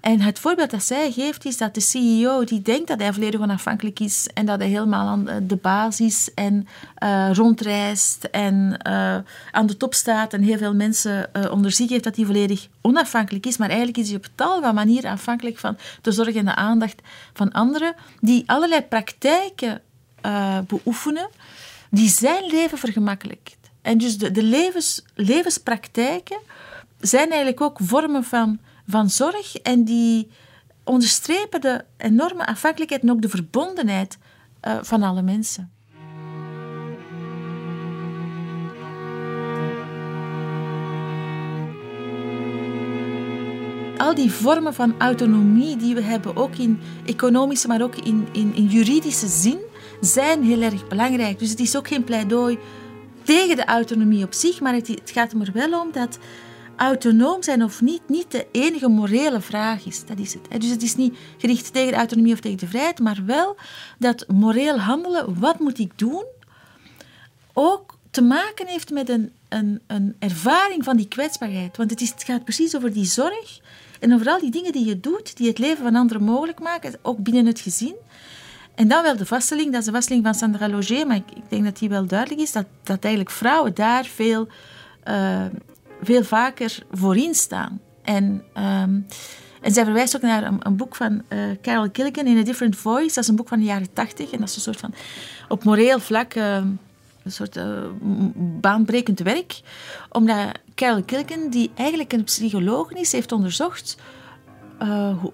En 0.00 0.20
het 0.20 0.38
voorbeeld 0.38 0.70
dat 0.70 0.82
zij 0.82 1.12
geeft 1.12 1.44
is 1.44 1.56
dat 1.56 1.74
de 1.74 1.80
CEO 1.80 2.44
die 2.44 2.62
denkt 2.62 2.88
dat 2.88 3.00
hij 3.00 3.12
volledig 3.12 3.40
onafhankelijk 3.40 4.00
is 4.00 4.28
en 4.34 4.46
dat 4.46 4.58
hij 4.58 4.68
helemaal 4.68 5.06
aan 5.06 5.46
de 5.46 5.56
basis 5.56 6.34
en 6.34 6.68
eh, 6.94 7.30
rondreist 7.32 8.24
en 8.24 8.78
eh, 8.78 9.16
aan 9.50 9.66
de 9.66 9.76
top 9.76 9.94
staat 9.94 10.32
en 10.32 10.42
heel 10.42 10.58
veel 10.58 10.74
mensen 10.74 11.34
eh, 11.34 11.52
onder 11.52 11.72
zich 11.72 11.88
heeft 11.88 12.04
dat 12.04 12.16
hij 12.16 12.24
volledig 12.24 12.68
onafhankelijk 12.80 13.46
is. 13.46 13.56
Maar 13.56 13.68
eigenlijk 13.68 13.98
is 13.98 14.08
hij 14.08 14.16
op 14.16 14.28
tal 14.34 14.62
van 14.62 14.74
manieren 14.74 15.10
afhankelijk 15.10 15.58
van 15.58 15.76
de 16.02 16.12
zorg 16.12 16.34
en 16.34 16.44
de 16.44 16.54
aandacht 16.54 17.02
van 17.32 17.52
anderen 17.52 17.94
die 18.20 18.42
allerlei 18.46 18.82
praktijken 18.82 19.80
beoefenen 20.66 21.28
die 21.90 22.08
zijn 22.08 22.46
leven 22.46 22.78
vergemakkelijkt. 22.78 23.63
En 23.84 23.98
dus 23.98 24.18
de, 24.18 24.30
de 24.30 24.42
levens, 24.42 25.04
levenspraktijken 25.14 26.38
zijn 27.00 27.28
eigenlijk 27.28 27.60
ook 27.60 27.78
vormen 27.82 28.24
van, 28.24 28.58
van 28.88 29.10
zorg 29.10 29.56
en 29.56 29.84
die 29.84 30.30
onderstrepen 30.84 31.60
de 31.60 31.84
enorme 31.96 32.46
afhankelijkheid 32.46 33.02
en 33.02 33.10
ook 33.10 33.22
de 33.22 33.28
verbondenheid 33.28 34.18
eh, 34.60 34.76
van 34.82 35.02
alle 35.02 35.22
mensen. 35.22 35.72
Al 43.96 44.14
die 44.14 44.32
vormen 44.32 44.74
van 44.74 44.94
autonomie 44.98 45.76
die 45.76 45.94
we 45.94 46.02
hebben, 46.02 46.36
ook 46.36 46.56
in 46.56 46.80
economische, 47.06 47.68
maar 47.68 47.82
ook 47.82 47.96
in, 47.96 48.28
in, 48.32 48.54
in 48.54 48.66
juridische 48.66 49.28
zin, 49.28 49.58
zijn 50.00 50.42
heel 50.42 50.62
erg 50.62 50.88
belangrijk. 50.88 51.38
Dus 51.38 51.50
het 51.50 51.60
is 51.60 51.76
ook 51.76 51.88
geen 51.88 52.04
pleidooi 52.04 52.58
tegen 53.24 53.56
de 53.56 53.64
autonomie 53.64 54.24
op 54.24 54.32
zich, 54.32 54.60
maar 54.60 54.74
het, 54.74 55.00
gaat 55.04 55.32
er 55.32 55.52
wel 55.52 55.80
om 55.80 55.92
dat 55.92 56.18
autonoom 56.76 57.42
zijn 57.42 57.62
of 57.64 57.80
niet, 57.80 58.08
niet 58.08 58.30
de 58.30 58.46
enige 58.52 58.88
morele 58.88 59.40
vraag 59.40 59.86
is. 59.86 60.04
Dat 60.06 60.18
is 60.18 60.34
het. 60.34 60.60
Dus 60.60 60.70
het 60.70 60.82
is 60.82 60.96
niet 60.96 61.16
gericht 61.38 61.72
tegen 61.72 61.90
de 61.90 61.98
autonomie 61.98 62.32
of 62.32 62.40
tegen 62.40 62.58
de 62.58 62.66
vrijheid, 62.66 62.98
maar 62.98 63.22
wel 63.26 63.56
dat 63.98 64.24
moreel 64.28 64.78
handelen, 64.78 65.38
wat 65.38 65.58
moet 65.58 65.78
ik 65.78 65.98
doen, 65.98 66.24
ook 67.52 67.94
te 68.10 68.22
maken 68.22 68.66
heeft 68.66 68.90
met 68.90 69.08
een, 69.08 69.32
een, 69.48 69.80
een 69.86 70.16
ervaring 70.18 70.84
van 70.84 70.96
die 70.96 71.08
kwetsbaarheid. 71.08 71.76
Want 71.76 71.90
het, 71.90 72.00
is, 72.00 72.10
het 72.10 72.22
gaat 72.22 72.44
precies 72.44 72.76
over 72.76 72.92
die 72.92 73.04
zorg 73.04 73.60
En 74.00 74.14
overal 74.14 74.40
die 74.40 74.50
dingen 74.50 74.72
die 74.72 74.84
je 74.84 75.00
doet, 75.00 75.36
die 75.36 75.48
het 75.48 75.58
leven 75.58 75.84
van 75.84 75.96
anderen 75.96 76.22
mogelijk 76.24 76.60
maken, 76.60 76.94
ook 77.02 77.18
binnen 77.18 77.46
het 77.46 77.60
gezin. 77.60 77.94
En 78.74 78.88
dan 78.88 79.02
wel 79.02 79.16
de 79.16 79.26
vaststelling, 79.26 79.70
dat 79.70 79.80
is 79.80 79.86
de 79.86 79.92
vaststelling 79.92 80.24
van 80.24 80.34
Sandra 80.34 80.68
Loger, 80.68 81.06
maar 81.06 81.16
ik, 81.16 81.24
denk 81.48 81.64
dat 81.64 81.78
die 81.78 81.88
wel 81.88 82.06
duidelijk 82.06 82.40
is, 82.40 82.52
dat, 82.52 82.66
dat 82.82 83.04
eigenlijk 83.04 83.34
vrouwen 83.34 83.74
daar 83.74 84.04
veel, 84.04 84.48
uh, 85.08 85.44
veel 86.02 86.24
vaker 86.24 86.78
voorin 86.90 87.34
staan. 87.34 87.80
En, 88.02 88.24
um, 88.56 89.06
en 89.60 89.72
zij 89.72 89.84
verwijst 89.84 90.16
ook 90.16 90.22
naar 90.22 90.42
een, 90.42 90.58
een 90.62 90.76
boek 90.76 90.96
van 90.96 91.22
uh, 91.28 91.38
Carol 91.62 91.88
Gilligan, 91.92 92.26
In 92.26 92.38
a 92.38 92.42
Different 92.42 92.76
Voice. 92.76 93.14
Dat 93.14 93.24
is 93.24 93.28
een 93.28 93.36
boek 93.36 93.48
van 93.48 93.58
de 93.58 93.64
jaren 93.64 93.92
tachtig. 93.92 94.30
En 94.30 94.38
dat 94.38 94.48
is 94.48 94.56
een 94.56 94.62
soort 94.62 94.80
van, 94.80 94.94
op 95.48 95.64
moreel 95.64 95.98
vlak, 95.98 96.34
uh, 96.34 96.54
een 97.22 97.32
soort 97.32 97.58
baanbrekend 98.60 99.20
werk. 99.20 99.60
Omdat 100.10 100.58
Carol 100.74 101.02
Gilligan, 101.06 101.50
die 101.50 101.70
eigenlijk 101.74 102.12
een 102.12 102.24
psycholoog 102.24 102.92
is, 102.92 103.12
heeft 103.12 103.32
onderzocht 103.32 103.96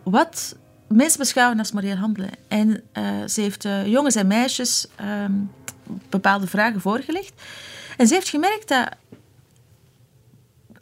wat 0.02 0.56
mensen 0.94 1.18
beschouwen 1.18 1.58
als 1.58 1.72
moreel 1.72 1.96
handelen. 1.96 2.30
En 2.48 2.82
ze 3.28 3.40
heeft 3.40 3.68
jongens 3.84 4.14
en 4.14 4.26
meisjes 4.26 4.86
ehm, 4.96 5.32
bepaalde 6.08 6.46
vragen 6.46 6.80
voorgelegd. 6.80 7.32
En 7.96 8.06
ze 8.06 8.14
heeft 8.14 8.28
gemerkt 8.28 8.68
dat 8.68 8.88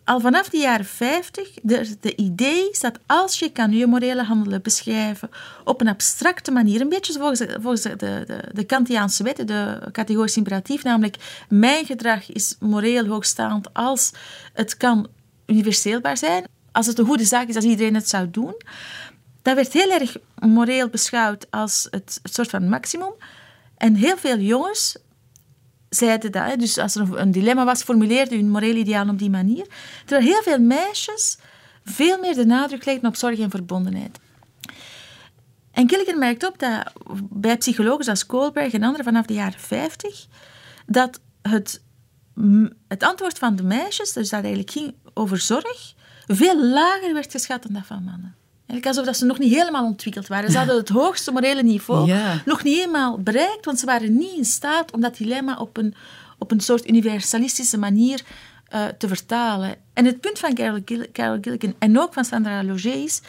al 0.08 0.20
vanaf 0.20 0.48
de 0.48 0.56
jaren 0.56 0.86
50 0.86 1.50
de, 1.62 1.96
de 2.00 2.16
idee 2.16 2.70
is 2.70 2.80
dat 2.80 2.98
als 3.06 3.38
je 3.38 3.52
kan 3.52 3.72
je 3.72 3.86
morele 3.86 4.22
handelen 4.22 4.62
beschrijven 4.62 5.30
op 5.64 5.80
een 5.80 5.88
abstracte 5.88 6.50
manier, 6.50 6.80
een 6.80 6.88
beetje 6.88 7.12
volgens, 7.12 7.44
volgens 7.52 7.82
de, 7.82 7.96
de, 7.96 8.42
de 8.52 8.64
Kantiaanse 8.64 9.22
wetten, 9.22 9.46
de 9.46 9.88
categorisch 9.92 10.36
imperatief, 10.36 10.82
namelijk 10.82 11.44
mijn 11.48 11.86
gedrag 11.86 12.32
is 12.32 12.56
moreel 12.60 13.06
hoogstaand 13.06 13.74
als 13.74 14.12
het 14.52 14.76
kan 14.76 15.08
universeelbaar 15.46 16.16
zijn, 16.16 16.44
als 16.72 16.86
het 16.86 16.98
een 16.98 17.06
goede 17.06 17.24
zaak 17.24 17.48
is 17.48 17.56
als 17.56 17.64
iedereen 17.64 17.94
het 17.94 18.08
zou 18.08 18.30
doen. 18.30 18.54
Dat 19.48 19.56
werd 19.56 19.72
heel 19.72 19.90
erg 19.90 20.16
moreel 20.38 20.88
beschouwd 20.88 21.50
als 21.50 21.86
het, 21.90 22.20
soort 22.22 22.50
van 22.50 22.68
maximum. 22.68 23.12
En 23.76 23.94
heel 23.94 24.16
veel 24.16 24.38
jongens 24.38 24.96
zeiden 25.88 26.32
dat. 26.32 26.58
Dus 26.58 26.78
als 26.78 26.94
er 26.94 27.18
een 27.18 27.30
dilemma 27.30 27.64
was, 27.64 27.82
formuleerde 27.82 28.36
hun 28.36 28.50
morele 28.50 28.78
ideaal 28.78 29.08
op 29.08 29.18
die 29.18 29.30
manier. 29.30 29.66
Terwijl 30.04 30.28
heel 30.28 30.42
veel 30.42 30.58
meisjes 30.58 31.38
veel 31.84 32.18
meer 32.18 32.34
de 32.34 32.46
nadruk 32.46 32.84
legden 32.84 33.08
op 33.08 33.16
zorg 33.16 33.38
en 33.38 33.50
verbondenheid. 33.50 34.18
En 35.70 35.88
Gilligan 35.88 36.18
merkt 36.18 36.46
op 36.46 36.58
dat 36.58 36.92
bij 37.30 37.56
psychologen 37.56 38.04
zoals 38.04 38.26
Kohlberg 38.26 38.72
en 38.72 38.82
anderen 38.82 39.04
vanaf 39.04 39.26
de 39.26 39.34
jaren 39.34 39.60
50, 39.60 40.26
dat 40.86 41.20
het, 41.42 41.82
het 42.88 43.02
antwoord 43.02 43.38
van 43.38 43.56
de 43.56 43.62
meisjes, 43.62 44.12
dus 44.12 44.28
dat 44.28 44.40
eigenlijk 44.40 44.70
ging 44.70 44.94
over 45.14 45.38
zorg, 45.38 45.94
veel 46.26 46.64
lager 46.64 47.12
werd 47.12 47.30
geschat 47.30 47.62
dan 47.62 47.72
dat 47.72 47.86
van 47.86 48.04
mannen. 48.04 48.37
Eigenlijk 48.68 48.86
alsof 48.86 49.04
dat 49.04 49.16
ze 49.16 49.24
nog 49.24 49.38
niet 49.38 49.54
helemaal 49.54 49.84
ontwikkeld 49.84 50.26
waren. 50.26 50.50
Ze 50.50 50.58
hadden 50.58 50.76
het 50.76 50.88
hoogste 50.88 51.32
morele 51.32 51.62
niveau 51.62 52.12
nog 52.44 52.62
niet 52.62 52.74
helemaal 52.76 53.18
bereikt, 53.18 53.64
want 53.64 53.78
ze 53.78 53.86
waren 53.86 54.16
niet 54.16 54.36
in 54.36 54.44
staat 54.44 54.92
om 54.92 55.00
dat 55.00 55.16
dilemma 55.16 55.56
op 55.56 55.76
een, 55.76 55.94
op 56.38 56.50
een 56.50 56.60
soort 56.60 56.88
universalistische 56.88 57.78
manier 57.78 58.22
uh, 58.74 58.84
te 58.98 59.08
vertalen. 59.08 59.74
En 59.92 60.04
het 60.04 60.20
punt 60.20 60.38
van 60.38 60.54
Carol, 60.54 60.80
Carol 61.12 61.38
Gilligan 61.40 61.74
en 61.78 61.98
ook 61.98 62.12
van 62.12 62.24
Sandra 62.24 62.64
Loger 62.64 63.02
is, 63.02 63.20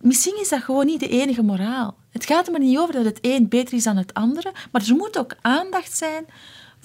misschien 0.00 0.40
is 0.40 0.48
dat 0.48 0.62
gewoon 0.62 0.86
niet 0.86 1.00
de 1.00 1.08
enige 1.08 1.42
moraal. 1.42 1.96
Het 2.10 2.24
gaat 2.24 2.46
er 2.46 2.52
maar 2.52 2.60
niet 2.60 2.78
over 2.78 2.94
dat 2.94 3.04
het 3.04 3.18
een 3.20 3.48
beter 3.48 3.74
is 3.74 3.84
dan 3.84 3.96
het 3.96 4.14
andere, 4.14 4.52
maar 4.72 4.82
er 4.88 4.94
moet 4.94 5.18
ook 5.18 5.34
aandacht 5.40 5.96
zijn 5.96 6.26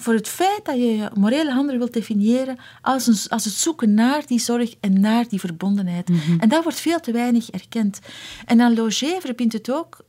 voor 0.04 0.14
het 0.14 0.28
feit 0.28 0.64
dat 0.64 0.74
je 0.74 0.96
je 0.96 1.10
morele 1.14 1.52
handelen 1.52 1.78
wilt 1.78 1.92
definiëren 1.92 2.58
als, 2.80 3.06
een, 3.06 3.16
als 3.28 3.44
het 3.44 3.54
zoeken 3.54 3.94
naar 3.94 4.26
die 4.26 4.38
zorg 4.38 4.74
en 4.80 5.00
naar 5.00 5.28
die 5.28 5.40
verbondenheid. 5.40 6.08
Mhm. 6.08 6.40
En 6.40 6.48
dat 6.48 6.62
wordt 6.62 6.80
veel 6.80 7.00
te 7.00 7.12
weinig 7.12 7.50
erkend. 7.50 7.98
En 8.46 8.58
dan 8.58 8.74
Loger 8.74 9.20
verbindt 9.20 9.52
het 9.52 9.70
ook 9.70 10.04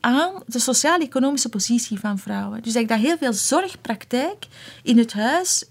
aan 0.00 0.42
de 0.46 0.58
sociaal-economische 0.58 1.48
positie 1.48 1.98
van 1.98 2.18
vrouwen. 2.18 2.62
Dus 2.62 2.74
ik 2.74 2.88
dat 2.88 2.98
heel 2.98 3.16
veel 3.18 3.32
zorgpraktijk 3.32 4.46
in 4.82 4.98
het 4.98 5.12
huis 5.12 5.64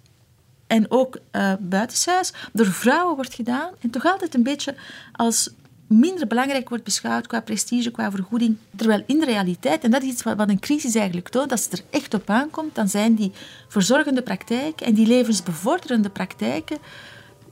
en 0.67 0.91
ook 0.91 1.19
uh, 1.31 1.53
buitenshuis 1.59 2.33
door 2.53 2.65
vrouwen 2.65 3.15
wordt 3.15 3.33
gedaan 3.33 3.69
en 3.79 3.89
toch 3.89 4.05
altijd 4.05 4.35
een 4.35 4.43
beetje 4.43 4.75
als 5.11 5.49
minder 5.87 6.27
belangrijk 6.27 6.69
wordt 6.69 6.83
beschouwd 6.83 7.27
qua 7.27 7.41
prestige, 7.41 7.91
qua 7.91 8.11
vergoeding. 8.11 8.57
Terwijl 8.75 9.03
in 9.07 9.19
de 9.19 9.25
realiteit, 9.25 9.83
en 9.83 9.91
dat 9.91 10.03
is 10.03 10.09
iets 10.09 10.23
wat 10.23 10.49
een 10.49 10.59
crisis 10.59 10.95
eigenlijk 10.95 11.29
toont, 11.29 11.51
als 11.51 11.63
het 11.63 11.73
er 11.73 11.85
echt 11.89 12.13
op 12.13 12.29
aankomt, 12.29 12.75
dan 12.75 12.87
zijn 12.87 13.15
die 13.15 13.31
verzorgende 13.67 14.21
praktijken 14.21 14.85
en 14.85 14.93
die 14.93 15.07
levensbevorderende 15.07 16.09
praktijken, 16.09 16.77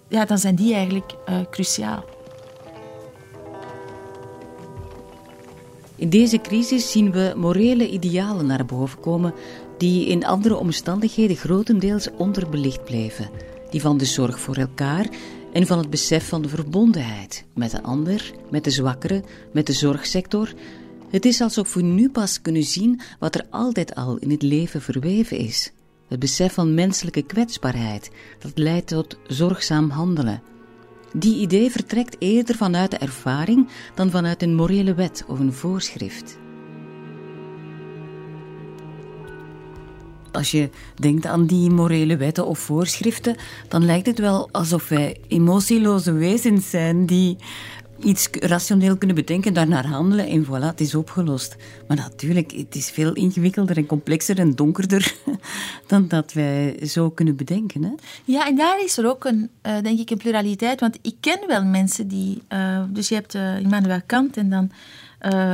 ja, 0.07 0.25
dan 0.25 0.37
zijn 0.37 0.55
die 0.55 0.73
eigenlijk 0.73 1.13
uh, 1.29 1.35
cruciaal. 1.51 2.05
In 5.95 6.09
deze 6.09 6.41
crisis 6.41 6.91
zien 6.91 7.11
we 7.11 7.33
morele 7.35 7.89
idealen 7.89 8.45
naar 8.45 8.65
boven 8.65 8.99
komen 8.99 9.33
die 9.77 10.07
in 10.07 10.25
andere 10.25 10.55
omstandigheden 10.55 11.35
grotendeels 11.35 12.09
onderbelicht 12.17 12.83
blijven. 12.83 13.29
Die 13.69 13.81
van 13.81 13.97
de 13.97 14.05
zorg 14.05 14.39
voor 14.39 14.55
elkaar 14.55 15.07
en 15.53 15.67
van 15.67 15.77
het 15.77 15.89
besef 15.89 16.27
van 16.27 16.41
de 16.41 16.49
verbondenheid 16.49 17.45
met 17.53 17.71
de 17.71 17.83
ander, 17.83 18.33
met 18.49 18.63
de 18.63 18.69
zwakkere, 18.69 19.23
met 19.51 19.65
de 19.65 19.73
zorgsector. 19.73 20.53
Het 21.09 21.25
is 21.25 21.41
alsof 21.41 21.73
we 21.73 21.81
nu 21.81 22.09
pas 22.09 22.41
kunnen 22.41 22.63
zien 22.63 23.01
wat 23.19 23.35
er 23.35 23.45
altijd 23.49 23.95
al 23.95 24.17
in 24.17 24.31
het 24.31 24.41
leven 24.41 24.81
verweven 24.81 25.37
is. 25.37 25.71
Het 26.07 26.19
besef 26.19 26.53
van 26.53 26.73
menselijke 26.73 27.21
kwetsbaarheid, 27.21 28.11
dat 28.39 28.51
leidt 28.55 28.87
tot 28.87 29.17
zorgzaam 29.27 29.89
handelen. 29.89 30.41
Die 31.13 31.39
idee 31.39 31.71
vertrekt 31.71 32.15
eerder 32.19 32.55
vanuit 32.55 32.91
de 32.91 32.97
ervaring 32.97 33.67
dan 33.95 34.09
vanuit 34.09 34.41
een 34.41 34.55
morele 34.55 34.93
wet 34.93 35.23
of 35.27 35.39
een 35.39 35.53
voorschrift. 35.53 36.37
Als 40.33 40.51
je 40.51 40.69
denkt 40.95 41.25
aan 41.25 41.45
die 41.45 41.69
morele 41.69 42.17
wetten 42.17 42.47
of 42.47 42.59
voorschriften, 42.59 43.35
dan 43.67 43.85
lijkt 43.85 44.05
het 44.05 44.19
wel 44.19 44.49
alsof 44.51 44.89
wij 44.89 45.17
emotieloze 45.27 46.11
wezens 46.11 46.69
zijn 46.69 47.05
die 47.05 47.37
iets 47.99 48.27
rationeel 48.31 48.97
kunnen 48.97 49.15
bedenken, 49.15 49.53
daarnaar 49.53 49.85
handelen 49.85 50.27
en 50.27 50.45
voilà, 50.45 50.65
het 50.65 50.81
is 50.81 50.95
opgelost. 50.95 51.55
Maar 51.87 51.97
natuurlijk, 51.97 52.51
het 52.51 52.75
is 52.75 52.89
veel 52.89 53.13
ingewikkelder 53.13 53.77
en 53.77 53.85
complexer 53.85 54.39
en 54.39 54.55
donkerder 54.55 55.15
dan 55.87 56.07
dat 56.07 56.33
wij 56.33 56.79
zo 56.87 57.09
kunnen 57.09 57.35
bedenken. 57.35 57.83
Hè? 57.83 57.91
Ja, 58.25 58.47
en 58.47 58.55
daar 58.55 58.83
is 58.83 58.97
er 58.97 59.07
ook 59.07 59.25
een, 59.25 59.49
uh, 59.63 59.81
denk 59.81 59.99
ik, 59.99 60.09
een 60.09 60.17
pluraliteit. 60.17 60.79
Want 60.79 60.97
ik 61.01 61.15
ken 61.19 61.39
wel 61.47 61.63
mensen 61.63 62.07
die... 62.07 62.41
Uh, 62.53 62.83
dus 62.89 63.09
je 63.09 63.15
hebt 63.15 63.35
uh, 63.35 63.59
Immanuel 63.59 64.01
Kant 64.05 64.37
en 64.37 64.49
dan... 64.49 64.71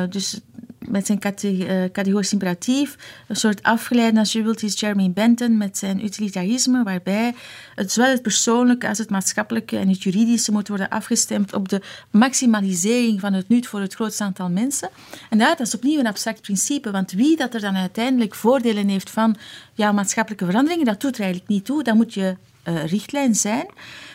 dus 0.09 0.39
met 0.87 1.05
zijn 1.05 1.19
eh, 1.21 1.91
categorisch 1.91 2.31
imperatief, 2.31 2.95
een 3.27 3.35
soort 3.35 3.63
afgeleide, 3.63 4.19
als 4.19 4.31
je 4.31 4.41
wilt, 4.41 4.63
is 4.63 4.79
Jeremy 4.79 5.11
Bentham 5.11 5.57
met 5.57 5.77
zijn 5.77 6.05
utilitarisme, 6.05 6.83
waarbij 6.83 7.33
het, 7.75 7.91
zowel 7.91 8.09
het 8.09 8.21
persoonlijke 8.21 8.87
als 8.87 8.97
het 8.97 9.09
maatschappelijke 9.09 9.77
en 9.77 9.89
het 9.89 10.03
juridische 10.03 10.51
moet 10.51 10.67
worden 10.67 10.89
afgestemd 10.89 11.53
op 11.53 11.69
de 11.69 11.81
maximalisering 12.11 13.19
van 13.19 13.33
het 13.33 13.49
nut 13.49 13.67
voor 13.67 13.79
het 13.79 13.93
grootste 13.93 14.23
aantal 14.23 14.49
mensen. 14.49 14.89
En 15.29 15.37
dat 15.37 15.59
is 15.59 15.75
opnieuw 15.75 15.99
een 15.99 16.07
abstract 16.07 16.41
principe, 16.41 16.91
want 16.91 17.11
wie 17.11 17.37
dat 17.37 17.53
er 17.53 17.61
dan 17.61 17.75
uiteindelijk 17.75 18.35
voordelen 18.35 18.87
heeft 18.87 19.09
van 19.09 19.35
ja, 19.73 19.91
maatschappelijke 19.91 20.45
veranderingen, 20.45 20.85
dat 20.85 21.01
doet 21.01 21.15
er 21.15 21.21
eigenlijk 21.21 21.51
niet 21.51 21.65
toe. 21.65 21.83
Dat 21.83 21.95
moet 21.95 22.13
je 22.13 22.35
uh, 22.67 22.85
richtlijn 22.85 23.35
zijn. 23.35 23.65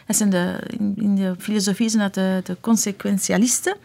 Dat 0.07 0.17
zijn 0.17 0.31
de, 0.31 0.59
in, 0.97 1.15
de 1.15 1.35
filosofie 1.39 1.89
zijn 1.89 2.11
dat 2.11 2.15
de 2.47 2.57
consequentialisten. 2.61 3.77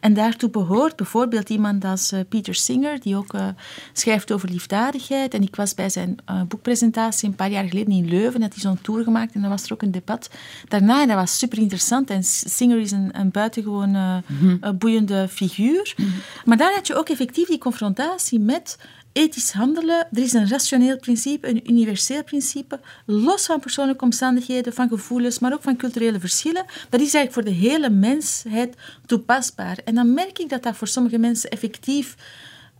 En 0.00 0.14
daartoe 0.14 0.50
behoort 0.50 0.96
bijvoorbeeld 0.96 1.50
iemand 1.50 1.84
als 1.84 2.12
uh, 2.12 2.20
Peter 2.28 2.54
Singer, 2.54 3.00
die 3.00 3.16
ook 3.16 3.34
uh, 3.34 3.46
schrijft 3.92 4.32
over 4.32 4.50
liefdadigheid. 4.50 5.34
En 5.34 5.42
ik 5.42 5.56
was 5.56 5.74
bij 5.74 5.88
zijn 5.88 6.16
uh, 6.30 6.42
boekpresentatie 6.42 7.28
een 7.28 7.34
paar 7.34 7.50
jaar 7.50 7.68
geleden 7.68 7.92
in 7.92 8.08
Leuven, 8.08 8.42
had 8.42 8.52
hij 8.52 8.62
zo'n 8.62 8.80
tour 8.80 9.04
gemaakt 9.04 9.34
en 9.34 9.40
dan 9.40 9.50
was 9.50 9.64
er 9.64 9.72
ook 9.72 9.82
een 9.82 9.90
debat. 9.90 10.30
Daarna, 10.68 11.02
en 11.02 11.08
dat 11.08 11.16
was 11.16 11.38
super 11.38 11.58
interessant. 11.58 12.10
En 12.10 12.24
Singer 12.24 12.80
is 12.80 12.90
een, 12.90 13.08
een 13.12 13.30
buitengewoon 13.30 13.90
mm 13.90 14.62
boeiende 14.78 15.28
figuur. 15.28 15.94
Mhm. 15.96 16.08
Maar 16.44 16.56
daar 16.56 16.74
had 16.74 16.86
je 16.86 16.96
ook 16.96 17.08
effectief 17.08 17.48
die 17.48 17.58
confrontatie 17.58 18.40
met 18.40 18.78
ethisch 19.14 19.52
handelen, 19.52 20.06
er 20.12 20.22
is 20.22 20.32
een 20.32 20.48
rationeel 20.48 20.98
principe, 20.98 21.48
een 21.48 21.70
universeel 21.70 22.24
principe, 22.24 22.80
los 23.06 23.46
van 23.46 23.60
persoonlijke 23.60 24.04
omstandigheden, 24.04 24.72
van 24.72 24.88
gevoelens, 24.88 25.38
maar 25.38 25.52
ook 25.52 25.62
van 25.62 25.76
culturele 25.76 26.20
verschillen. 26.20 26.64
Dat 26.90 27.00
is 27.00 27.14
eigenlijk 27.14 27.32
voor 27.32 27.44
de 27.44 27.68
hele 27.68 27.90
mensheid 27.90 28.76
toepasbaar. 29.06 29.78
En 29.84 29.94
dan 29.94 30.14
merk 30.14 30.38
ik 30.38 30.48
dat 30.48 30.62
dat 30.62 30.76
voor 30.76 30.88
sommige 30.88 31.18
mensen 31.18 31.50
effectief 31.50 32.14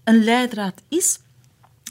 een 0.05 0.25
leidraad 0.25 0.83
is, 0.88 1.19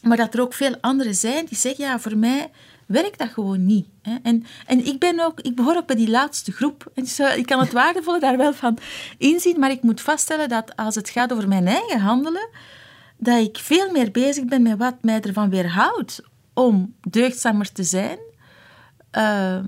maar 0.02 0.18
dat 0.18 0.34
er 0.34 0.42
ook 0.42 0.54
veel 0.54 0.78
anderen 0.82 1.16
zijn 1.16 1.46
die 1.46 1.58
zeggen, 1.58 1.86
ja, 1.86 2.00
voor 2.00 2.18
mij 2.18 2.52
werkt 2.86 3.20
dat 3.20 3.30
gewoon 3.30 3.66
niet. 3.66 3.88
En, 4.24 4.46
en 4.66 4.86
ik, 4.86 5.00
ben 5.00 5.20
ook, 5.20 5.40
ik 5.40 5.56
behoor 5.56 5.76
ook 5.76 5.88
bij 5.88 5.96
die 5.96 6.10
laatste 6.10 6.52
groep. 6.52 6.92
En 6.94 7.38
ik 7.38 7.46
kan 7.46 7.60
het 7.60 7.72
waardevolle 7.82 8.20
daar 8.20 8.38
wel 8.38 8.54
van 8.54 8.78
inzien, 9.18 9.60
maar 9.60 9.72
ik 9.72 9.84
moet 9.84 10.02
vaststellen 10.02 10.50
dat 10.50 10.76
als 10.76 10.96
het 10.96 11.10
gaat 11.10 11.34
over 11.34 11.48
mijn 11.48 11.68
eigen 11.68 12.00
handelen, 12.00 12.50
dat 13.24 13.40
ik 13.40 13.58
veel 13.58 13.92
meer 13.92 14.12
bezig 14.12 14.46
ben 14.46 14.62
met 14.62 14.78
wat 14.78 14.96
mij 15.02 15.22
ervan 15.22 15.50
weerhoudt 15.50 16.22
om 16.54 16.96
deugdzamer 17.02 17.72
te 17.72 17.84
zijn. 17.84 18.18
Uh, 19.18 19.60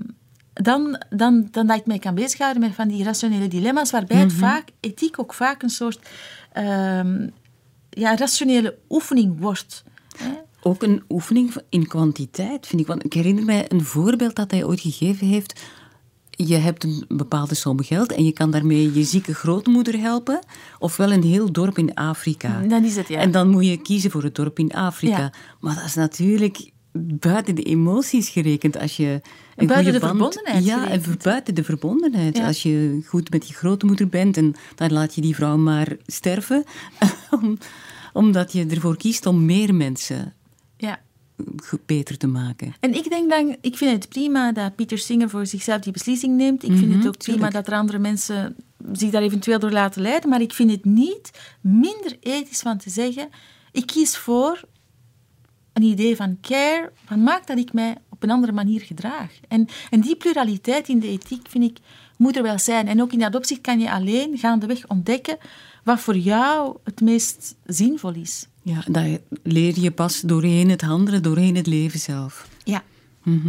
dan, 0.52 1.02
dan, 1.10 1.48
dan 1.50 1.66
dat 1.66 1.76
ik 1.76 1.86
mij 1.86 1.98
kan 1.98 2.14
bezighouden 2.14 2.62
met 2.62 2.74
van 2.74 2.88
die 2.88 3.04
rationele 3.04 3.48
dilemma's, 3.48 3.90
waarbij 3.90 4.16
het 4.18 4.32
vaak, 4.32 4.68
ethiek 4.80 5.18
ook 5.18 5.34
vaak 5.34 5.62
een 5.62 5.70
soort 5.70 6.08
ehm, 6.52 7.28
ja, 7.90 8.16
rationele 8.16 8.78
oefening 8.88 9.40
wordt. 9.40 9.84
Hè? 10.18 10.32
Ook 10.62 10.82
een 10.82 11.02
oefening 11.08 11.54
in 11.68 11.86
kwantiteit, 11.86 12.66
vind 12.66 12.80
ik. 12.80 12.86
Want 12.86 13.04
ik 13.04 13.12
herinner 13.12 13.44
mij 13.44 13.64
een 13.68 13.84
voorbeeld 13.84 14.36
dat 14.36 14.50
hij 14.50 14.64
ooit 14.64 14.80
gegeven 14.80 15.26
heeft. 15.26 15.62
Je 16.36 16.54
hebt 16.56 16.84
een 16.84 17.04
bepaalde 17.08 17.54
som 17.54 17.82
geld 17.82 18.12
en 18.12 18.24
je 18.24 18.32
kan 18.32 18.50
daarmee 18.50 18.92
je 18.94 19.04
zieke 19.04 19.34
grootmoeder 19.34 19.98
helpen. 20.00 20.38
Ofwel 20.78 21.12
een 21.12 21.22
heel 21.22 21.52
dorp 21.52 21.78
in 21.78 21.94
Afrika. 21.94 22.60
Dan 22.68 22.84
is 22.84 22.96
het, 22.96 23.08
ja. 23.08 23.18
En 23.18 23.30
dan 23.30 23.48
moet 23.48 23.66
je 23.66 23.76
kiezen 23.76 24.10
voor 24.10 24.22
het 24.22 24.34
dorp 24.34 24.58
in 24.58 24.72
Afrika. 24.72 25.18
Ja. 25.18 25.32
Maar 25.60 25.74
dat 25.74 25.84
is 25.84 25.94
natuurlijk 25.94 26.70
buiten 27.18 27.54
de 27.54 27.62
emoties 27.62 28.28
gerekend. 28.28 28.78
Als 28.78 28.96
je 28.96 29.20
een 29.56 29.66
Buiten 29.66 29.76
goede 29.76 29.92
de 29.92 29.98
band- 30.16 30.34
verbondenheid 30.34 30.64
Ja, 30.64 30.88
en 30.90 31.02
buiten 31.22 31.54
de 31.54 31.64
verbondenheid. 31.64 32.36
Ja. 32.36 32.46
Als 32.46 32.62
je 32.62 33.00
goed 33.06 33.30
met 33.30 33.48
je 33.48 33.54
grootmoeder 33.54 34.08
bent 34.08 34.36
en 34.36 34.54
dan 34.74 34.92
laat 34.92 35.14
je 35.14 35.20
die 35.20 35.34
vrouw 35.34 35.56
maar 35.56 35.96
sterven. 36.06 36.64
om- 37.42 37.58
omdat 38.12 38.52
je 38.52 38.66
ervoor 38.66 38.96
kiest 38.96 39.26
om 39.26 39.44
meer 39.44 39.74
mensen 39.74 40.32
ja. 40.76 40.98
Beter 41.86 42.18
te 42.18 42.26
maken. 42.26 42.74
En 42.80 42.94
ik 42.94 43.08
denk 43.10 43.30
dan, 43.30 43.56
ik 43.60 43.76
vind 43.76 43.92
het 43.92 44.08
prima 44.08 44.52
dat 44.52 44.74
Pieter 44.74 44.98
Singer 44.98 45.30
voor 45.30 45.46
zichzelf 45.46 45.80
die 45.80 45.92
beslissing 45.92 46.36
neemt. 46.36 46.62
Ik 46.62 46.76
vind 46.76 46.94
het 46.94 47.06
ook 47.06 47.18
prima 47.18 47.34
tuurlijk. 47.34 47.52
dat 47.52 47.66
er 47.66 47.72
andere 47.72 47.98
mensen 47.98 48.56
zich 48.92 49.10
daar 49.10 49.22
eventueel 49.22 49.58
door 49.58 49.70
laten 49.70 50.02
leiden. 50.02 50.30
Maar 50.30 50.40
ik 50.40 50.52
vind 50.52 50.70
het 50.70 50.84
niet 50.84 51.30
minder 51.60 52.16
ethisch 52.20 52.60
van 52.60 52.78
te 52.78 52.90
zeggen, 52.90 53.28
ik 53.72 53.86
kies 53.86 54.16
voor 54.16 54.60
een 55.72 55.82
idee 55.82 56.16
van 56.16 56.38
care, 56.40 56.92
van 57.04 57.22
maak 57.22 57.46
dat 57.46 57.58
ik 57.58 57.72
mij 57.72 57.96
op 58.08 58.22
een 58.22 58.30
andere 58.30 58.52
manier 58.52 58.80
gedraag. 58.80 59.32
En, 59.48 59.68
en 59.90 60.00
die 60.00 60.16
pluraliteit 60.16 60.88
in 60.88 60.98
de 60.98 61.08
ethiek, 61.08 61.48
vind 61.48 61.64
ik, 61.64 61.78
moet 62.16 62.36
er 62.36 62.42
wel 62.42 62.58
zijn. 62.58 62.88
En 62.88 63.02
ook 63.02 63.12
in 63.12 63.18
dat 63.18 63.34
opzicht 63.34 63.60
kan 63.60 63.80
je 63.80 63.90
alleen 63.90 64.38
gaandeweg 64.38 64.88
ontdekken 64.88 65.38
wat 65.84 66.00
voor 66.00 66.16
jou 66.16 66.76
het 66.84 67.00
meest 67.00 67.54
zinvol 67.66 68.14
is. 68.14 68.46
Ja, 68.66 68.82
dat 68.86 69.04
leer 69.42 69.80
je 69.80 69.90
pas 69.90 70.20
doorheen 70.20 70.70
het 70.70 70.80
handelen, 70.80 71.22
doorheen 71.22 71.56
het 71.56 71.66
leven 71.66 71.98
zelf. 71.98 72.48
Ja. 72.64 72.82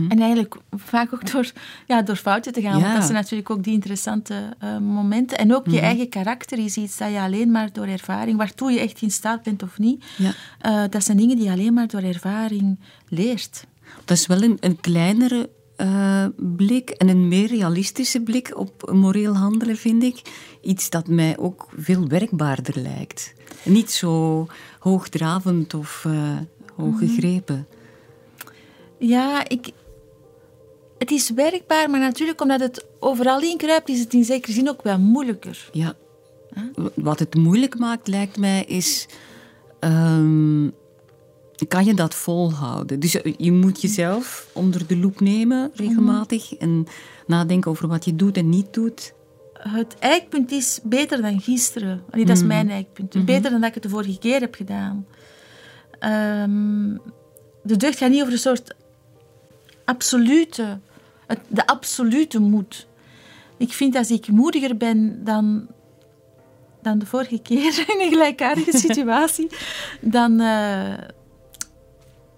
En 0.10 0.20
eigenlijk 0.20 0.56
vaak 0.72 1.14
ook 1.14 1.32
door, 1.32 1.52
ja, 1.88 2.02
door 2.02 2.16
fouten 2.16 2.54
te 2.54 2.62
gaan. 2.62 2.78
Ja. 2.78 2.82
Want 2.82 2.94
dat 2.94 3.04
zijn 3.04 3.14
natuurlijk 3.18 3.50
ook 3.50 3.64
die 3.64 3.74
interessante 3.74 4.56
eh, 4.60 4.78
momenten. 4.78 5.38
En 5.38 5.56
ook 5.56 5.68
je 5.68 5.80
eigen 5.80 6.10
karakter 6.10 6.58
is 6.58 6.78
iets 6.78 6.98
dat 6.98 7.12
je 7.12 7.20
alleen 7.20 7.52
maar 7.52 7.70
door 7.74 7.86
ervaring, 7.86 8.38
waartoe 8.38 8.72
je 8.72 8.80
echt 8.80 9.02
in 9.02 9.12
staat 9.12 9.44
bent 9.44 9.64
of 9.64 9.78
niet, 9.78 10.06
Ja. 10.18 10.32
eh, 10.60 10.84
dat 10.90 11.04
zijn 11.04 11.18
dingen 11.18 11.36
die 11.36 11.46
je 11.46 11.52
alleen 11.52 11.74
maar 11.74 11.88
door 11.88 12.02
ervaring 12.02 12.80
leert. 13.08 13.66
Dat 14.06 14.18
is 14.18 14.28
wel 14.28 14.42
een, 14.42 14.58
een 14.60 14.80
kleinere 14.82 15.50
eh, 15.76 16.26
blik 16.36 16.90
en 16.90 17.08
een 17.10 17.28
meer 17.28 17.48
realistische 17.48 18.22
blik 18.22 18.58
op 18.58 18.92
moreel 18.94 19.36
handelen, 19.36 19.78
vind 19.78 20.04
ik. 20.04 20.22
Iets 20.62 20.90
dat 20.90 21.08
mij 21.08 21.38
ook 21.38 21.68
veel 21.78 22.08
werkbaarder 22.08 22.82
lijkt. 22.82 23.34
Niet 23.64 23.92
zo 23.92 24.48
hoogdravend 24.88 25.74
of 25.74 26.04
eh 26.06 26.38
hooggegrepen. 26.76 27.68
Ja, 28.98 29.48
ik, 29.48 29.70
het 30.98 31.12
is 31.12 31.30
werkbaar, 31.30 31.90
maar 31.90 32.00
natuurlijk 32.00 32.42
omdat 32.42 32.60
het 32.60 32.86
overal 33.00 33.42
inkruipt, 33.42 33.90
is 33.90 34.00
het 34.00 34.14
in 34.14 34.24
zekere 34.24 34.54
zin 34.54 34.70
ook 34.70 34.82
wel 34.84 35.00
moeilijker. 35.00 35.70
Ja. 35.72 35.96
Wat 36.96 37.20
het 37.20 37.36
moeilijk 37.36 37.78
maakt, 37.80 38.08
lijkt 38.08 38.38
mij, 38.40 38.64
is... 38.64 39.08
ehm, 39.80 40.70
kan 41.68 41.86
je 41.86 41.94
dat 41.94 42.16
volhouden? 42.16 43.00
Dus 43.00 43.12
je- 43.12 43.34
je 43.38 43.52
moet 43.52 43.82
jezelf 43.82 44.50
onder 44.54 44.88
de 44.88 44.98
loep 44.98 45.20
nemen, 45.20 45.72
regelmatig. 45.74 46.56
En 46.56 46.86
nadenken 47.28 47.72
over 47.72 47.88
wat 47.88 48.06
je 48.06 48.16
doet 48.16 48.38
en 48.38 48.50
niet 48.50 48.74
doet. 48.74 49.14
Het 49.58 49.96
eikpunt 50.00 50.52
is 50.52 50.80
beter 50.84 51.22
dan 51.22 51.40
gisteren. 51.42 52.04
Allee, 52.10 52.26
dat 52.26 52.36
is 52.38 52.44
mijn 52.44 52.70
eikpunt. 52.70 53.26
Beter 53.26 53.52
dan 53.52 53.60
dat 53.60 53.68
ik 53.70 53.74
het 53.74 53.84
de 53.84 53.90
vorige 53.90 54.20
keer 54.20 54.40
heb 54.40 54.56
gedaan. 54.56 55.06
Ehm, 56.00 56.96
de 57.64 57.78
deugd 57.78 57.98
gaat 57.98 58.10
niet 58.10 58.22
over 58.22 58.34
een 58.34 58.40
soort 58.40 58.76
absolute, 59.86 60.80
het- 61.28 61.40
de 61.48 61.68
absolute 61.68 62.40
moed. 62.40 62.88
Ik 63.58 63.74
vind 63.74 63.96
als 63.96 64.12
ik 64.12 64.28
moediger 64.28 64.78
ben 64.78 65.24
dan, 65.24 65.68
dan 66.82 67.00
de 67.00 67.06
vorige 67.06 67.40
keer 67.40 67.84
in 67.88 68.02
een 68.02 68.10
gelijkaardige 68.10 68.78
situatie, 68.88 69.50
dan, 70.02 70.40
eh, 70.40 70.94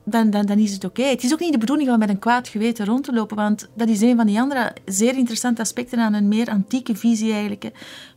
dan, 0.10 0.30
dan, 0.30 0.46
dan 0.46 0.58
is 0.58 0.72
het 0.72 0.84
oké. 0.84 1.04
Het 1.04 1.24
is 1.24 1.34
ook 1.34 1.40
niet 1.40 1.52
de 1.52 1.58
bedoeling 1.58 1.90
om 1.90 2.00
met 2.00 2.10
een 2.10 2.20
kwaad 2.20 2.48
geweten 2.48 2.86
rond 2.86 3.04
te 3.04 3.14
lopen, 3.14 3.36
want 3.36 3.70
dat 3.74 3.90
is 3.90 4.02
een 4.02 4.16
van 4.16 4.26
die 4.26 4.40
andere 4.40 4.74
zeer 4.86 5.18
interessante 5.18 5.62
aspecten 5.62 6.00
aan 6.00 6.14
een 6.14 6.28
meer 6.28 6.50
antieke 6.50 6.96
visie 6.96 7.32
eigenlijk. 7.32 7.64
hè. 7.64 7.70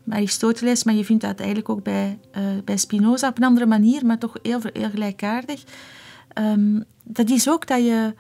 Aristoteles, 0.09 0.85
maar 0.85 0.95
je 0.95 1.05
vindt 1.05 1.23
dat 1.23 1.39
eigenlijk 1.39 1.69
ook 1.69 1.83
bij, 1.83 2.19
eh, 2.31 2.43
bij 2.65 2.77
Spinoza 2.77 3.29
op 3.29 3.37
een 3.37 3.45
andere 3.45 3.67
manier, 3.67 4.07
maar 4.07 4.19
toch 4.19 4.37
heel, 4.43 4.61
heel 4.73 4.91
gelijkaardig. 4.91 5.63
Ehm, 6.33 6.81
dat 7.03 7.31
is 7.31 7.49
ook 7.49 7.67
dat 7.67 7.79
je... 7.79 8.15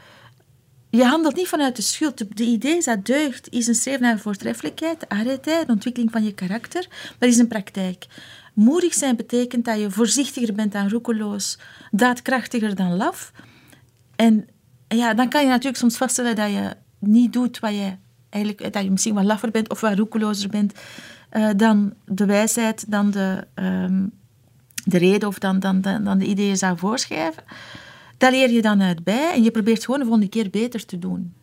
Je 0.90 1.04
handelt 1.04 1.36
niet 1.36 1.48
vanuit 1.48 1.76
de 1.76 1.82
schuld. 1.82 2.18
De, 2.18 2.26
de 2.34 2.44
idee 2.44 2.82
dat 2.82 3.06
deugd 3.06 3.48
is 3.50 3.66
een 3.66 3.74
streven 3.74 4.02
naar 4.02 4.18
voortreffelijkheid, 4.18 5.08
arretheid, 5.08 5.66
de 5.66 5.72
ontwikkeling 5.72 6.12
van 6.12 6.24
je 6.24 6.32
karakter. 6.32 6.86
Dat 7.18 7.28
is 7.28 7.38
een 7.38 7.48
praktijk. 7.48 8.06
Moedig 8.54 8.94
zijn 8.94 9.16
betekent 9.16 9.64
dat 9.64 9.80
je 9.80 9.90
voorzichtiger 9.90 10.54
bent 10.54 10.72
dan 10.72 10.88
roekeloos, 10.88 11.58
daadkrachtiger 11.90 12.74
dan 12.74 12.96
laf. 12.96 13.32
En 14.16 14.48
ja, 14.88 15.14
dan 15.14 15.28
kan 15.28 15.42
je 15.42 15.48
natuurlijk 15.48 15.76
soms 15.76 15.96
vaststellen 15.96 16.36
dat 16.36 16.50
je 16.50 16.76
niet 16.98 17.32
doet 17.32 17.58
wat 17.58 17.74
je 17.74 17.96
eigenlijk, 18.28 18.72
dat 18.72 18.82
je 18.82 18.90
misschien 18.90 19.14
wat 19.14 19.24
laffer 19.24 19.50
bent 19.50 19.70
of 19.70 19.80
wat 19.80 19.98
roekelozer 19.98 20.48
bent 20.48 20.72
eh, 21.28 21.50
dan 21.56 21.94
de 22.04 22.26
wijsheid, 22.26 22.90
dan 22.90 23.10
de, 23.10 23.46
ehm, 23.54 24.06
de 24.84 24.98
reden 24.98 25.28
of 25.28 25.38
dan, 25.38 25.60
dan, 25.60 25.80
dan, 25.80 26.18
de 26.18 26.26
ideeën 26.26 26.56
zou 26.56 26.78
voorschrijven. 26.78 27.42
Dat 28.18 28.30
leer 28.30 28.50
je 28.50 28.62
dan 28.62 28.82
uit 28.82 29.04
bij 29.04 29.32
en 29.32 29.42
je 29.42 29.50
probeert 29.50 29.84
gewoon 29.84 30.00
de 30.00 30.06
volgende 30.06 30.28
keer 30.28 30.50
beter 30.50 30.86
te 30.86 30.98
doen. 30.98 31.34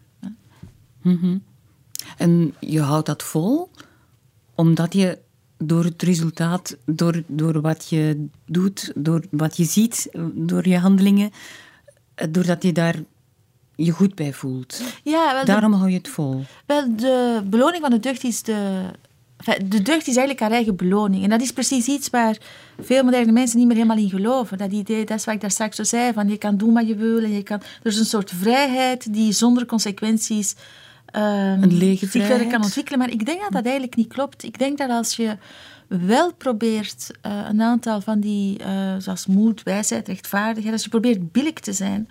En 2.17 2.53
je 2.59 2.81
houdt 2.81 3.05
dat 3.05 3.23
vol, 3.23 3.71
omdat 4.55 4.93
je 4.93 5.17
door 5.57 5.83
het 5.83 6.01
resultaat, 6.01 6.77
door, 6.85 7.23
door 7.27 7.61
wat 7.61 7.89
je 7.89 8.27
doet, 8.45 8.91
door 8.95 9.23
wat 9.31 9.57
je 9.57 9.63
ziet, 9.63 10.09
door 10.33 10.67
je 10.67 10.77
handelingen, 10.77 11.31
doordat 12.29 12.63
je 12.63 12.71
daar 12.71 12.95
je 13.75 13.91
goed 13.91 14.15
bij 14.15 14.33
voelt. 14.33 14.81
Ja, 15.03 15.33
wel, 15.33 15.39
de, 15.39 15.51
Daarom 15.51 15.73
hou 15.73 15.89
je 15.89 15.97
het 15.97 16.07
vol. 16.07 16.43
wel, 16.65 16.95
de 16.95 17.41
beloning 17.45 17.81
van 17.81 17.91
de 17.91 17.99
deugd 17.99 18.23
is 18.23 18.43
de... 18.43 18.81
De 19.67 19.81
deugd 19.81 20.07
is 20.07 20.15
eigenlijk 20.15 20.39
haar 20.39 20.51
eigen 20.51 20.75
beloning. 20.75 21.23
En 21.23 21.29
dat 21.29 21.41
is 21.41 21.51
precies 21.51 21.87
iets 21.87 22.09
waar 22.09 22.37
veel 22.79 23.03
moderne 23.03 23.31
mensen 23.31 23.57
niet 23.57 23.67
meer 23.67 23.75
helemaal 23.75 23.97
in 23.97 24.09
geloven. 24.09 24.57
Dat 24.57 24.71
idee, 24.71 25.05
dat 25.05 25.17
is 25.17 25.25
wat 25.25 25.35
ik 25.35 25.41
daar 25.41 25.51
straks 25.51 25.75
zo 25.75 25.83
zei, 25.83 26.13
van 26.13 26.29
je 26.29 26.37
kan 26.37 26.57
doen 26.57 26.73
wat 26.73 26.87
je 26.87 26.95
wil. 26.95 27.23
En 27.23 27.31
je 27.31 27.43
kan, 27.43 27.61
er 27.83 27.91
is 27.91 27.99
een 27.99 28.05
soort 28.05 28.31
vrijheid 28.31 29.13
die 29.13 29.31
zonder 29.31 29.65
consequenties 29.65 30.55
ehm, 31.05 31.63
Een 31.63 31.77
lege 31.77 32.05
zich 32.07 32.25
verder 32.25 32.47
kan 32.47 32.63
ontwikkelen. 32.63 32.99
Maar 32.99 33.11
ik 33.11 33.25
denk 33.25 33.41
dat 33.41 33.51
dat 33.51 33.63
eigenlijk 33.63 33.95
niet 33.95 34.13
klopt. 34.13 34.43
Ik 34.43 34.59
denk 34.59 34.77
dat 34.77 34.89
als 34.89 35.15
je 35.15 35.37
wel 35.89 36.33
probeert 36.33 37.11
eh, 37.21 37.45
een 37.49 37.61
aantal 37.61 38.01
van 38.01 38.19
die, 38.19 38.57
eh, 38.57 38.95
zoals 38.97 39.25
moed, 39.25 39.63
wijsheid, 39.63 40.07
rechtvaardigheid, 40.07 40.73
als 40.73 40.83
je 40.83 40.89
probeert 40.89 41.31
billig 41.31 41.53
te 41.53 41.73
zijn 41.73 42.09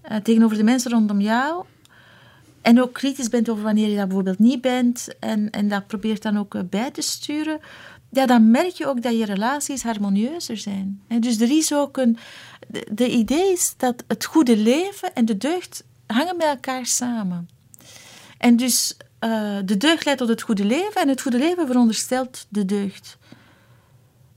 eh, 0.00 0.16
tegenover 0.16 0.56
de 0.56 0.62
mensen 0.62 0.90
rondom 0.90 1.20
jou, 1.20 1.64
en 2.60 2.82
ook 2.82 2.92
kritisch 2.92 3.28
bent 3.28 3.48
over 3.48 3.62
wanneer 3.62 3.88
je 3.88 3.96
dat 3.96 4.06
bijvoorbeeld 4.06 4.38
niet 4.38 4.60
bent 4.60 5.08
en, 5.20 5.50
en 5.50 5.68
dat 5.68 5.86
probeert 5.86 6.22
dan 6.22 6.38
ook 6.38 6.70
bij 6.70 6.90
te 6.90 7.02
sturen, 7.02 7.60
ja, 8.10 8.26
dan 8.26 8.50
merk 8.50 8.70
je 8.70 8.86
ook 8.86 9.02
dat 9.02 9.18
je 9.18 9.24
relaties 9.24 9.82
harmonieuzer 9.82 10.56
zijn. 10.56 11.02
En 11.08 11.20
dus 11.20 11.40
er 11.40 11.50
is 11.50 11.74
ook 11.74 11.96
een... 11.96 12.18
De, 12.68 12.88
de 12.92 13.10
idee 13.10 13.52
is 13.52 13.74
dat 13.76 14.04
het 14.06 14.24
goede 14.24 14.56
leven 14.56 15.14
en 15.14 15.24
de 15.24 15.36
deugd 15.36 15.84
hangen 16.06 16.36
met 16.36 16.46
elkaar 16.46 16.86
samen. 16.86 17.48
En 18.38 18.56
dus 18.56 18.96
eh, 19.18 19.56
de 19.64 19.76
deugd 19.76 20.04
leidt 20.04 20.20
tot 20.20 20.28
het 20.28 20.42
goede 20.42 20.64
leven 20.64 21.00
en 21.02 21.08
het 21.08 21.20
goede 21.22 21.38
leven 21.38 21.66
veronderstelt 21.66 22.46
de 22.48 22.64
deugd. 22.64 23.18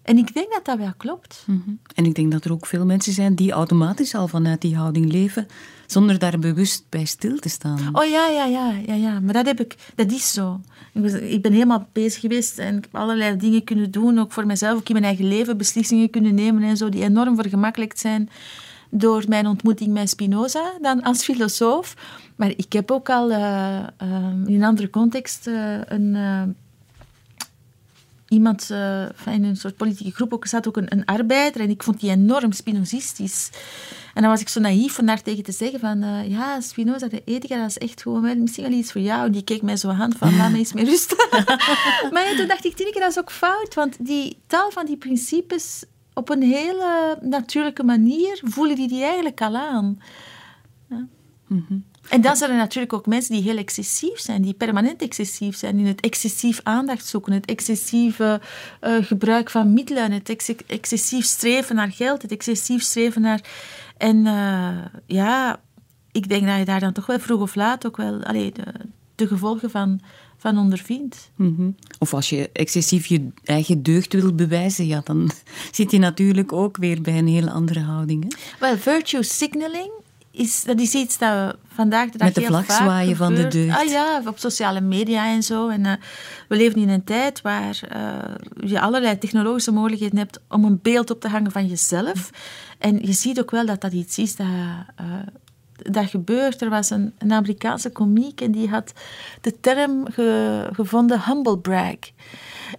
En 0.01 0.17
ik 0.17 0.33
denk 0.33 0.53
dat 0.53 0.65
dat 0.65 0.77
wel 0.77 0.93
klopt. 0.97 1.43
Mhm. 1.47 1.69
En 1.95 2.05
ik 2.05 2.15
denk 2.15 2.31
dat 2.31 2.45
er 2.45 2.51
ook 2.51 2.65
veel 2.65 2.85
mensen 2.85 3.13
zijn 3.13 3.35
die 3.35 3.51
automatisch 3.51 4.15
al 4.15 4.27
vanuit 4.27 4.61
die 4.61 4.75
houding 4.75 5.11
leven, 5.11 5.47
zonder 5.87 6.19
daar 6.19 6.39
bewust 6.39 6.83
bij 6.89 7.05
stil 7.05 7.37
te 7.37 7.49
staan. 7.49 7.89
Oh 7.91 8.05
ja, 8.05 8.27
ja, 8.27 8.45
ja, 8.45 8.71
ja, 8.85 8.93
ja. 8.93 9.19
Maar 9.19 9.33
dat, 9.33 9.45
heb 9.45 9.59
ik, 9.59 9.75
dat 9.95 10.11
is 10.11 10.33
zo. 10.33 10.61
Ik, 10.93 11.01
was- 11.01 11.11
ik 11.13 11.41
ben 11.41 11.51
helemaal 11.51 11.87
bezig 11.91 12.21
geweest 12.21 12.57
en 12.57 12.77
ik 12.77 12.83
heb 12.83 12.95
allerlei 12.95 13.37
dingen 13.37 13.63
kunnen 13.63 13.91
doen, 13.91 14.19
ook 14.19 14.31
voor 14.31 14.45
mezelf, 14.45 14.77
ook 14.77 14.87
in 14.87 14.93
mijn 14.93 15.05
eigen 15.05 15.27
leven, 15.27 15.57
beslissingen 15.57 16.09
kunnen 16.09 16.35
nemen 16.35 16.63
en 16.63 16.77
zo, 16.77 16.89
die 16.89 17.03
enorm 17.03 17.35
vergemakkelijkt 17.35 17.99
zijn 17.99 18.29
door 18.91 19.23
mijn 19.27 19.47
ontmoeting 19.47 19.93
met 19.93 20.09
Spinoza, 20.09 20.71
dan 20.81 21.03
als 21.03 21.23
filosoof. 21.23 21.95
Maar 22.35 22.49
ik 22.49 22.73
heb 22.73 22.91
ook 22.91 23.09
al 23.09 23.31
eh, 23.31 23.77
eh, 23.77 23.87
in 24.45 24.55
een 24.55 24.63
andere 24.63 24.89
context 24.89 25.47
eh, 25.47 25.79
een, 25.85 26.15
iemand 28.31 28.69
uh, 28.71 29.05
in 29.25 29.43
een 29.43 29.55
soort 29.55 29.75
politieke 29.75 30.15
groep 30.15 30.33
ook 30.33 30.45
zat 30.45 30.67
ook 30.67 30.77
een, 30.77 30.91
een 30.91 31.05
arbeider 31.05 31.61
en 31.61 31.69
ik 31.69 31.83
vond 31.83 31.99
die 31.99 32.09
enorm 32.09 32.51
spinozistisch. 32.51 33.49
En 34.13 34.21
dan 34.21 34.31
was 34.31 34.41
ik 34.41 34.49
zo 34.49 34.59
naïef 34.59 34.99
om 34.99 35.05
daar 35.05 35.21
tegen 35.21 35.43
te 35.43 35.51
zeggen 35.51 35.79
van 35.79 36.03
uh, 36.03 36.29
ja, 36.29 36.61
Spinoza, 36.61 37.07
de 37.07 37.21
ethica, 37.25 37.57
dat 37.57 37.69
is 37.69 37.77
echt 37.77 38.01
gewoon 38.01 38.21
wel, 38.21 38.35
misschien 38.35 38.63
wel 38.63 38.77
iets 38.77 38.91
voor 38.91 39.01
jou. 39.01 39.25
En 39.25 39.31
die 39.31 39.43
keek 39.43 39.61
mij 39.61 39.77
zo 39.77 39.89
aan 39.89 40.13
van 40.17 40.37
laat 40.37 40.51
me 40.51 40.57
eens 40.57 40.73
meer 40.73 40.85
rust. 40.85 41.15
maar 42.13 42.33
toen 42.37 42.47
dacht 42.47 42.65
ik, 42.65 42.75
Tineke, 42.75 42.99
dat 42.99 43.09
is 43.09 43.19
ook 43.19 43.31
fout, 43.31 43.73
want 43.73 44.05
die 44.05 44.37
taal 44.47 44.71
van 44.71 44.85
die 44.85 44.97
principes 44.97 45.83
op 46.13 46.29
een 46.29 46.41
hele 46.41 47.17
natuurlijke 47.21 47.83
manier 47.83 48.41
voelen 48.43 48.75
die 48.75 48.87
die 48.87 49.03
eigenlijk 49.03 49.41
al 49.41 49.55
aan. 49.55 50.01
Ja. 50.89 51.07
Mm 51.47 51.89
en 52.09 52.21
dan 52.21 52.35
zijn 52.35 52.51
er 52.51 52.57
natuurlijk 52.57 52.93
ook 52.93 53.05
mensen 53.05 53.33
die 53.33 53.43
heel 53.43 53.57
excessief 53.57 54.19
zijn, 54.19 54.41
die 54.41 54.53
permanent 54.53 55.01
excessief 55.01 55.55
zijn, 55.55 55.79
in 55.79 55.85
het 55.85 56.01
excessief 56.01 56.59
aandacht 56.63 57.05
zoeken, 57.05 57.33
het 57.33 57.45
excessieve 57.45 58.41
uh, 58.81 58.95
gebruik 59.01 59.49
van 59.49 59.73
middelen, 59.73 60.11
het 60.11 60.29
ex 60.29 60.55
excessief 60.67 61.25
streven 61.25 61.75
naar 61.75 61.91
geld, 61.91 62.21
het 62.21 62.31
excessief 62.31 62.81
streven 62.81 63.21
naar. 63.21 63.41
En 63.97 64.25
uh, 64.25 64.77
ja, 65.05 65.59
ik 66.11 66.29
denk 66.29 66.47
dat 66.47 66.57
je 66.57 66.65
daar 66.65 66.79
dan 66.79 66.93
toch 66.93 67.05
wel 67.05 67.19
vroeg 67.19 67.41
of 67.41 67.55
laat 67.55 67.85
ook 67.85 67.97
wel 67.97 68.23
allee, 68.23 68.51
de, 68.51 68.63
de 69.15 69.27
gevolgen 69.27 69.69
van, 69.69 70.01
van 70.41 70.57
ondervindt. 70.57 71.31
Mm 71.35 71.55
-hmm. 71.57 71.75
Of 71.99 72.13
als 72.13 72.29
je 72.29 72.49
excessief 72.53 73.05
je 73.05 73.27
eigen 73.43 73.83
deugd 73.83 74.13
wil 74.13 74.33
bewijzen, 74.33 74.87
ja, 74.87 75.01
dan 75.03 75.31
zit 75.71 75.91
je 75.91 75.99
natuurlijk 75.99 76.53
ook 76.53 76.77
weer 76.77 77.01
bij 77.01 77.17
een 77.17 77.27
heel 77.27 77.49
andere 77.49 77.79
houding. 77.79 78.23
Hè? 78.23 78.29
Wel, 78.59 78.77
virtue 78.77 79.23
signaling 79.23 79.91
is, 80.31 80.63
dat 80.63 80.79
is 80.79 80.93
iets 80.93 81.17
dat 81.17 81.29
we 81.29 81.55
vandaag 81.67 82.09
de 82.09 82.17
dag 82.17 82.27
Met 82.27 82.35
de 82.35 82.45
vlag 82.45 82.65
zwaaien 82.65 83.15
van 83.15 83.35
de 83.35 83.47
deugd. 83.47 83.77
Ah 83.77 83.89
ja, 83.89 84.21
op 84.25 84.39
sociale 84.39 84.81
media 84.81 85.27
en 85.27 85.43
zo. 85.43 85.69
En 85.69 85.85
uh, 85.85 85.93
we 86.47 86.55
leven 86.55 86.81
in 86.81 86.89
een 86.89 87.03
tijd 87.03 87.41
waar 87.41 87.79
uh, 87.95 88.69
je 88.69 88.81
allerlei 88.81 89.17
technologische 89.17 89.71
mogelijkheden 89.71 90.17
hebt 90.17 90.39
om 90.49 90.65
een 90.65 90.79
beeld 90.81 91.11
op 91.11 91.21
te 91.21 91.27
hangen 91.27 91.51
van 91.51 91.67
jezelf. 91.67 92.29
En 92.77 92.99
je 93.05 93.13
ziet 93.13 93.39
ook 93.39 93.51
wel 93.51 93.65
dat 93.65 93.81
dat 93.81 93.93
iets 93.93 94.17
is 94.17 94.35
dat, 94.35 94.47
uh, 94.47 95.05
dat 95.89 96.09
gebeurt. 96.09 96.61
Er 96.61 96.69
was 96.69 96.89
een, 96.89 97.13
een 97.17 97.33
Amerikaanse 97.33 97.89
komiek 97.89 98.41
en 98.41 98.51
die 98.51 98.69
had 98.69 98.93
de 99.41 99.59
term 99.59 100.11
ge, 100.11 100.69
gevonden 100.73 101.25
humble 101.25 101.57
brag. 101.57 101.97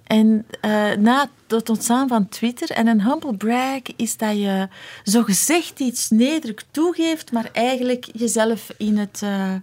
En 0.05 0.47
uh, 0.65 0.93
na 0.93 1.31
het 1.49 1.69
ontstaan 1.69 2.09
van 2.09 2.29
Twitter, 2.29 2.71
en 2.71 2.87
een 2.87 3.03
humble 3.03 3.37
brag 3.37 3.81
is 3.97 4.17
dat 4.17 4.37
je 4.37 4.69
zogezegd 5.03 5.81
iets 5.81 6.11
nederig 6.11 6.65
toegeeft, 6.71 7.33
maar 7.33 7.49
eigenlijk 7.53 8.09
jezelf 8.13 8.71
in 8.77 8.99
het... 8.99 9.21
Uh, 9.25 9.55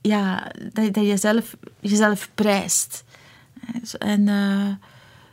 ja, 0.00 0.52
dat, 0.72 0.94
dat 0.94 0.94
je 0.94 1.06
jezelf, 1.06 1.56
jezelf 1.80 2.30
prijst. 2.34 3.04
En... 3.98 4.26
Uh, 4.26 4.68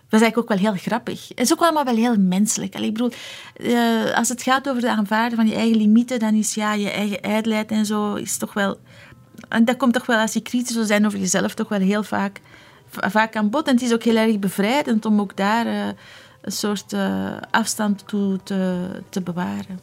dat 0.09 0.21
is 0.21 0.25
eigenlijk 0.25 0.37
ook 0.37 0.59
wel 0.59 0.71
heel 0.71 0.81
grappig. 0.81 1.27
Het 1.27 1.39
is 1.39 1.51
ook 1.51 1.61
allemaal 1.61 1.83
wel 1.83 1.95
heel 1.95 2.17
menselijk. 2.17 2.75
Allee, 2.75 2.87
ik 2.87 2.93
bedoel, 2.93 3.11
uh, 3.57 4.13
als 4.13 4.29
het 4.29 4.41
gaat 4.41 4.69
over 4.69 4.81
de 4.81 4.89
aanvaarden 4.89 5.37
van 5.37 5.47
je 5.47 5.55
eigen 5.55 5.77
limieten, 5.77 6.19
dan 6.19 6.33
is 6.33 6.53
ja, 6.53 6.73
je 6.73 6.91
eigen 6.91 7.21
ijdelheid 7.21 7.71
en 7.71 7.85
zo, 7.85 8.13
is 8.13 8.37
toch 8.37 8.53
wel... 8.53 8.79
En 9.49 9.65
dat 9.65 9.77
komt 9.77 9.93
toch 9.93 10.05
wel, 10.05 10.19
als 10.19 10.33
je 10.33 10.41
kritisch 10.41 10.75
wil 10.75 10.85
zijn 10.85 11.05
over 11.05 11.19
jezelf, 11.19 11.53
toch 11.53 11.69
wel 11.69 11.79
heel 11.79 12.03
vaak 12.03 12.41
vaak 12.89 13.35
aan 13.35 13.49
bod. 13.49 13.67
En 13.67 13.73
het 13.73 13.83
is 13.83 13.93
ook 13.93 14.03
heel 14.03 14.15
erg 14.15 14.39
bevrijdend 14.39 15.05
om 15.05 15.19
ook 15.19 15.37
daar 15.37 15.65
uh, 15.65 15.87
een 16.41 16.51
soort 16.51 16.93
uh, 16.93 17.37
afstand 17.51 18.07
toe 18.07 18.39
te, 18.43 18.87
te 19.09 19.21
bewaren. 19.21 19.79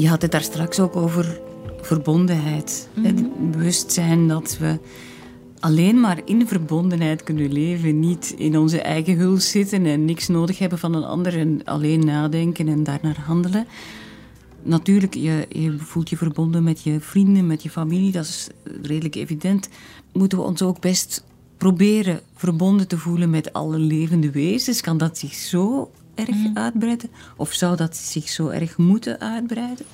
Je 0.00 0.08
had 0.08 0.22
het 0.22 0.30
daar 0.30 0.42
straks 0.42 0.80
ook 0.80 0.96
over 0.96 1.40
verbondenheid. 1.80 2.88
Mm 2.94 3.04
-hmm. 3.04 3.16
Het 3.16 3.50
bewustzijn 3.50 4.28
dat 4.28 4.58
we 4.58 4.78
alleen 5.58 6.00
maar 6.00 6.20
in 6.24 6.48
verbondenheid 6.48 7.22
kunnen 7.22 7.52
leven. 7.52 8.00
Niet 8.00 8.34
in 8.36 8.58
onze 8.58 8.80
eigen 8.80 9.16
huls 9.16 9.50
zitten 9.50 9.86
en 9.86 10.04
niks 10.04 10.28
nodig 10.28 10.58
hebben 10.58 10.78
van 10.78 10.94
een 10.94 11.04
ander 11.04 11.38
en 11.38 11.64
alleen 11.64 12.04
nadenken 12.04 12.68
en 12.68 12.82
daarnaar 12.82 13.20
handelen. 13.20 13.66
Natuurlijk, 14.62 15.14
je, 15.14 15.46
je 15.48 15.78
voelt 15.78 16.10
je 16.10 16.16
verbonden 16.16 16.62
met 16.62 16.82
je 16.82 17.00
vrienden, 17.00 17.46
met 17.46 17.62
je 17.62 17.70
familie, 17.70 18.12
dat 18.12 18.24
is 18.24 18.48
redelijk 18.82 19.14
evident. 19.14 19.68
Moeten 20.12 20.38
we 20.38 20.44
ons 20.44 20.62
ook 20.62 20.80
best 20.80 21.24
proberen 21.56 22.20
verbonden 22.34 22.88
te 22.88 22.98
voelen 22.98 23.30
met 23.30 23.52
alle 23.52 23.78
levende 23.78 24.30
wezens? 24.30 24.80
Kan 24.80 24.98
dat 24.98 25.18
zich 25.18 25.34
zo 25.34 25.90
erg 26.14 26.28
mm. 26.36 26.56
uitbreiden? 26.56 27.10
Of 27.36 27.52
zou 27.52 27.76
dat 27.76 27.96
zich 27.96 28.28
zo 28.28 28.48
erg 28.48 28.76
moeten 28.76 29.20
uitbreiden? 29.20 29.86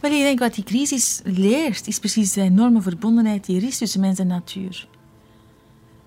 Wel, 0.00 0.12
ik 0.12 0.22
denk 0.22 0.38
wat 0.38 0.54
die 0.54 0.64
crisis 0.64 1.20
leert, 1.24 1.86
is 1.86 1.98
precies 1.98 2.32
de 2.32 2.40
enorme 2.40 2.82
verbondenheid 2.82 3.46
die 3.46 3.56
er 3.60 3.66
is 3.66 3.78
tussen 3.78 4.00
mens 4.00 4.18
en 4.18 4.26
natuur. 4.26 4.88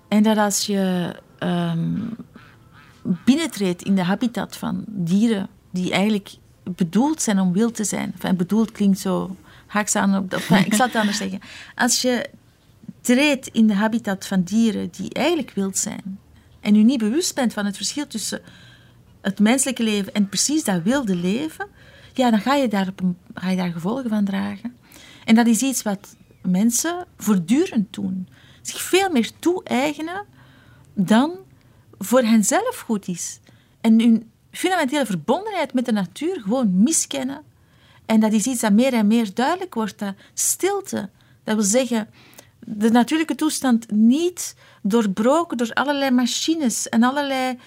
En 0.08 0.22
dat 0.22 0.36
als 0.36 0.66
je 0.66 1.14
um, 1.38 2.16
binnentreedt 3.24 3.82
in 3.82 3.94
de 3.94 4.02
habitat 4.02 4.56
van 4.56 4.84
dieren 4.86 5.48
die 5.70 5.92
eigenlijk 5.92 6.36
bedoeld 6.62 7.22
zijn 7.22 7.40
om 7.40 7.52
wild 7.52 7.74
te 7.74 7.84
zijn. 7.84 8.12
Enfin, 8.12 8.36
bedoeld 8.36 8.72
klinkt 8.72 8.98
zo 8.98 9.36
haaks 9.66 9.96
aan 9.96 10.16
op... 10.16 10.34
Of, 10.34 10.50
ik 10.50 10.74
zal 10.74 10.86
het 10.86 10.96
anders 10.96 11.16
zeggen. 11.16 11.40
Als 11.74 12.02
je 12.02 12.30
treedt 13.00 13.46
in 13.46 13.66
de 13.66 13.74
habitat 13.74 14.26
van 14.26 14.42
dieren 14.42 14.88
die 14.90 15.12
eigenlijk 15.12 15.50
wild 15.50 15.78
zijn 15.78 16.18
en 16.60 16.74
u 16.74 16.82
niet 16.82 16.98
bewust 16.98 17.34
bent 17.34 17.52
van 17.52 17.66
het 17.66 17.76
verschil 17.76 18.06
tussen 18.06 18.40
het 19.24 19.38
menselijke 19.38 19.82
leven 19.82 20.14
en 20.14 20.28
precies 20.28 20.64
dat 20.64 20.82
wilde 20.82 21.16
leven, 21.16 21.66
ja, 22.12 22.30
dan 22.30 22.40
ga 22.40 22.54
je 22.54 22.68
daar, 22.68 22.88
op 22.88 23.00
ga 23.34 23.50
je 23.50 23.56
daar 23.56 23.72
gevolgen 23.72 24.08
van 24.08 24.24
dragen. 24.24 24.76
En 25.24 25.34
dat 25.34 25.46
is 25.46 25.62
iets 25.62 25.82
wat 25.82 26.16
mensen 26.42 27.06
voortdurend 27.16 27.92
doen 27.94 28.28
zich 28.66 28.82
veel 28.82 29.10
meer 29.10 29.30
toe-eigenen 29.38 30.24
dan 30.94 31.32
voor 31.98 32.22
henzelf 32.22 32.78
goed 32.86 33.08
is. 33.08 33.40
En 33.80 34.00
hun 34.00 34.30
fundamentele 34.50 35.06
verbondenheid 35.06 35.72
met 35.72 35.84
de 35.84 35.92
natuur 35.92 36.40
gewoon 36.40 36.82
miskennen. 36.82 37.42
En 38.06 38.20
dat 38.20 38.32
is 38.32 38.46
iets 38.46 38.60
dat 38.60 38.72
meer 38.72 38.92
en 38.92 39.06
meer 39.06 39.34
duidelijk 39.34 39.74
wordt. 39.74 39.98
Dat 39.98 40.14
stilte, 40.34 41.10
dat 41.44 41.54
wil 41.54 41.64
zeggen 41.64 42.08
de 42.58 42.90
natuurlijke 42.90 43.34
toestand 43.34 43.90
niet 43.90 44.56
doorbroken 44.82 45.56
door 45.56 45.72
allerlei 45.72 46.10
machines 46.10 46.88
en 46.88 47.02
allerlei 47.02 47.58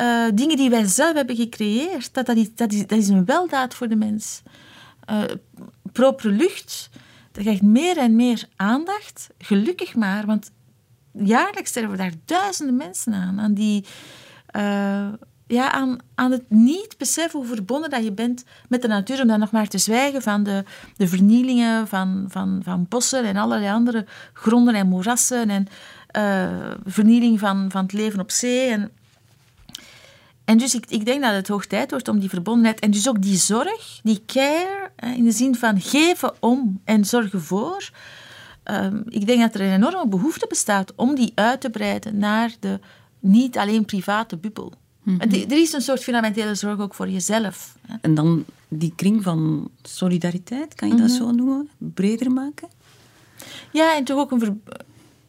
uh, 0.00 0.26
dingen 0.34 0.56
die 0.56 0.70
wij 0.70 0.86
zelf 0.86 1.14
hebben 1.14 1.36
gecreëerd. 1.36 2.14
Dat, 2.14 2.26
dat, 2.26 2.36
is, 2.36 2.54
dat, 2.54 2.72
is, 2.72 2.86
dat 2.86 2.98
is 2.98 3.08
een 3.08 3.24
weldaad 3.24 3.74
voor 3.74 3.88
de 3.88 3.96
mens. 3.96 4.42
Uh, 5.10 5.22
propere 5.92 6.30
lucht, 6.30 6.90
dat 7.32 7.42
krijgt 7.42 7.62
meer 7.62 7.96
en 7.96 8.16
meer 8.16 8.48
aandacht. 8.56 9.26
Gelukkig 9.38 9.94
maar, 9.94 10.26
want 10.26 10.50
jaarlijks 11.12 11.70
sterven 11.70 11.96
daar 11.96 12.12
duizenden 12.24 12.76
mensen 12.76 13.12
aan. 13.12 13.40
Aan, 13.40 13.54
die, 13.54 13.84
uh, 14.56 15.08
ja, 15.46 15.72
aan, 15.72 15.98
aan 16.14 16.30
het 16.30 16.50
niet 16.50 16.98
beseffen 16.98 17.38
hoe 17.38 17.48
verbonden 17.48 17.90
dat 17.90 18.04
je 18.04 18.12
bent 18.12 18.44
met 18.68 18.82
de 18.82 18.88
natuur. 18.88 19.20
Om 19.20 19.28
dan 19.28 19.38
nog 19.38 19.50
maar 19.50 19.68
te 19.68 19.78
zwijgen 19.78 20.22
van 20.22 20.42
de, 20.42 20.64
de 20.96 21.08
vernielingen 21.08 21.88
van, 21.88 22.24
van, 22.28 22.60
van 22.64 22.86
bossen 22.88 23.24
en 23.24 23.36
allerlei 23.36 23.72
andere 23.72 24.06
gronden 24.32 24.74
en 24.74 24.88
moerassen. 24.88 25.50
En 25.50 25.66
uh, 26.16 26.70
vernieling 26.84 27.38
van, 27.38 27.70
van 27.70 27.82
het 27.82 27.92
leven 27.92 28.20
op 28.20 28.30
zee. 28.30 28.68
En, 28.68 28.90
en 30.44 30.58
dus 30.58 30.74
ik, 30.74 30.84
ik 30.88 31.04
denk 31.04 31.22
dat 31.22 31.32
het 31.32 31.48
hoog 31.48 31.66
tijd 31.66 31.90
wordt 31.90 32.08
om 32.08 32.18
die 32.18 32.28
verbondenheid 32.28 32.80
en 32.80 32.90
dus 32.90 33.08
ook 33.08 33.22
die 33.22 33.36
zorg, 33.36 34.00
die 34.02 34.22
care, 34.26 34.90
in 35.16 35.24
de 35.24 35.30
zin 35.30 35.54
van 35.54 35.80
geven 35.80 36.32
om 36.40 36.80
en 36.84 37.04
zorgen 37.04 37.42
voor, 37.42 37.90
um, 38.64 39.02
ik 39.08 39.26
denk 39.26 39.40
dat 39.40 39.54
er 39.54 39.60
een 39.60 39.72
enorme 39.72 40.08
behoefte 40.08 40.46
bestaat 40.48 40.92
om 40.94 41.14
die 41.14 41.32
uit 41.34 41.60
te 41.60 41.70
breiden 41.70 42.18
naar 42.18 42.54
de 42.60 42.80
niet 43.20 43.58
alleen 43.58 43.84
private 43.84 44.36
bubbel. 44.36 44.72
Mm 45.02 45.20
-hmm. 45.20 45.32
Er 45.32 45.58
is 45.58 45.72
een 45.72 45.80
soort 45.80 46.02
fundamentele 46.02 46.54
zorg 46.54 46.80
ook 46.80 46.94
voor 46.94 47.08
jezelf. 47.08 47.76
En 48.00 48.14
dan 48.14 48.44
die 48.68 48.92
kring 48.96 49.22
van 49.22 49.70
solidariteit, 49.82 50.74
kan 50.74 50.88
je 50.88 50.94
mm 50.94 51.00
-hmm. 51.00 51.08
dat 51.08 51.18
mhm. 51.18 51.28
zo 51.28 51.34
noemen? 51.34 51.68
Breder 51.78 52.30
maken? 52.30 52.68
Ja, 53.72 53.96
en 53.96 54.04
toch 54.04 54.18
ook 54.18 54.30
een 54.30 54.62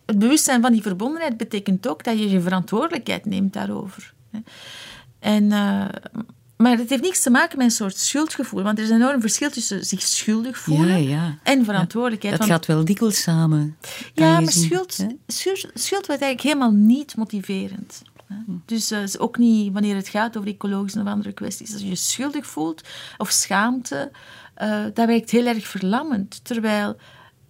het 0.06 0.19
bewustzijn 0.19 0.62
van 0.62 0.71
die 0.71 0.82
verbondenheid 0.82 1.38
betekent 1.38 1.88
ook 1.88 2.04
dat 2.04 2.19
je 2.19 2.30
je 2.30 2.41
verantwoordelijkheid 2.41 3.25
neemt 3.25 3.54
daarover. 3.54 4.13
En, 5.25 5.43
uh, 5.43 5.85
maar 6.57 6.77
het 6.77 6.89
heeft 6.89 7.01
niks 7.01 7.21
te 7.21 7.29
maken 7.29 7.57
met 7.57 7.67
een 7.67 7.71
soort 7.71 7.97
schuldgevoel. 7.97 8.63
Want 8.63 8.77
er 8.77 8.83
is 8.83 8.89
een 8.89 8.95
enorm 8.95 9.21
verschil 9.21 9.49
tussen 9.49 9.85
zich 9.85 10.01
schuldig 10.01 10.57
voelen 10.57 11.03
ja, 11.03 11.15
ja. 11.15 11.38
en 11.43 11.65
verantwoordelijkheid. 11.65 12.38
dat 12.38 12.47
gaat 12.47 12.65
wel 12.65 12.85
dikwijls 12.85 13.21
samen. 13.21 13.77
Ja, 14.13 14.39
maar 14.39 14.51
schuld, 14.51 15.05
schuld, 15.27 15.71
schuld 15.73 16.07
wordt 16.07 16.21
eigenlijk 16.21 16.41
helemaal 16.41 16.71
niet 16.71 17.15
motiverend. 17.15 18.01
Hm. 18.27 18.33
Dus 18.65 18.91
uh, 18.91 18.99
ook 19.17 19.38
niet 19.38 19.73
wanneer 19.73 19.95
het 19.95 20.07
gaat 20.07 20.38
over 20.38 20.49
ecologische 20.49 20.99
of 20.99 21.07
andere 21.07 21.31
kwesties. 21.31 21.73
Als 21.73 21.81
je 21.81 21.88
je 21.88 21.95
schuldig 21.95 22.45
voelt 22.47 22.81
of 23.17 23.29
schaamte, 23.29 24.11
uh, 24.61 24.83
dat 24.93 25.07
werkt 25.07 25.31
heel 25.31 25.45
erg 25.45 25.67
verlammend. 25.67 26.39
Terwijl 26.43 26.95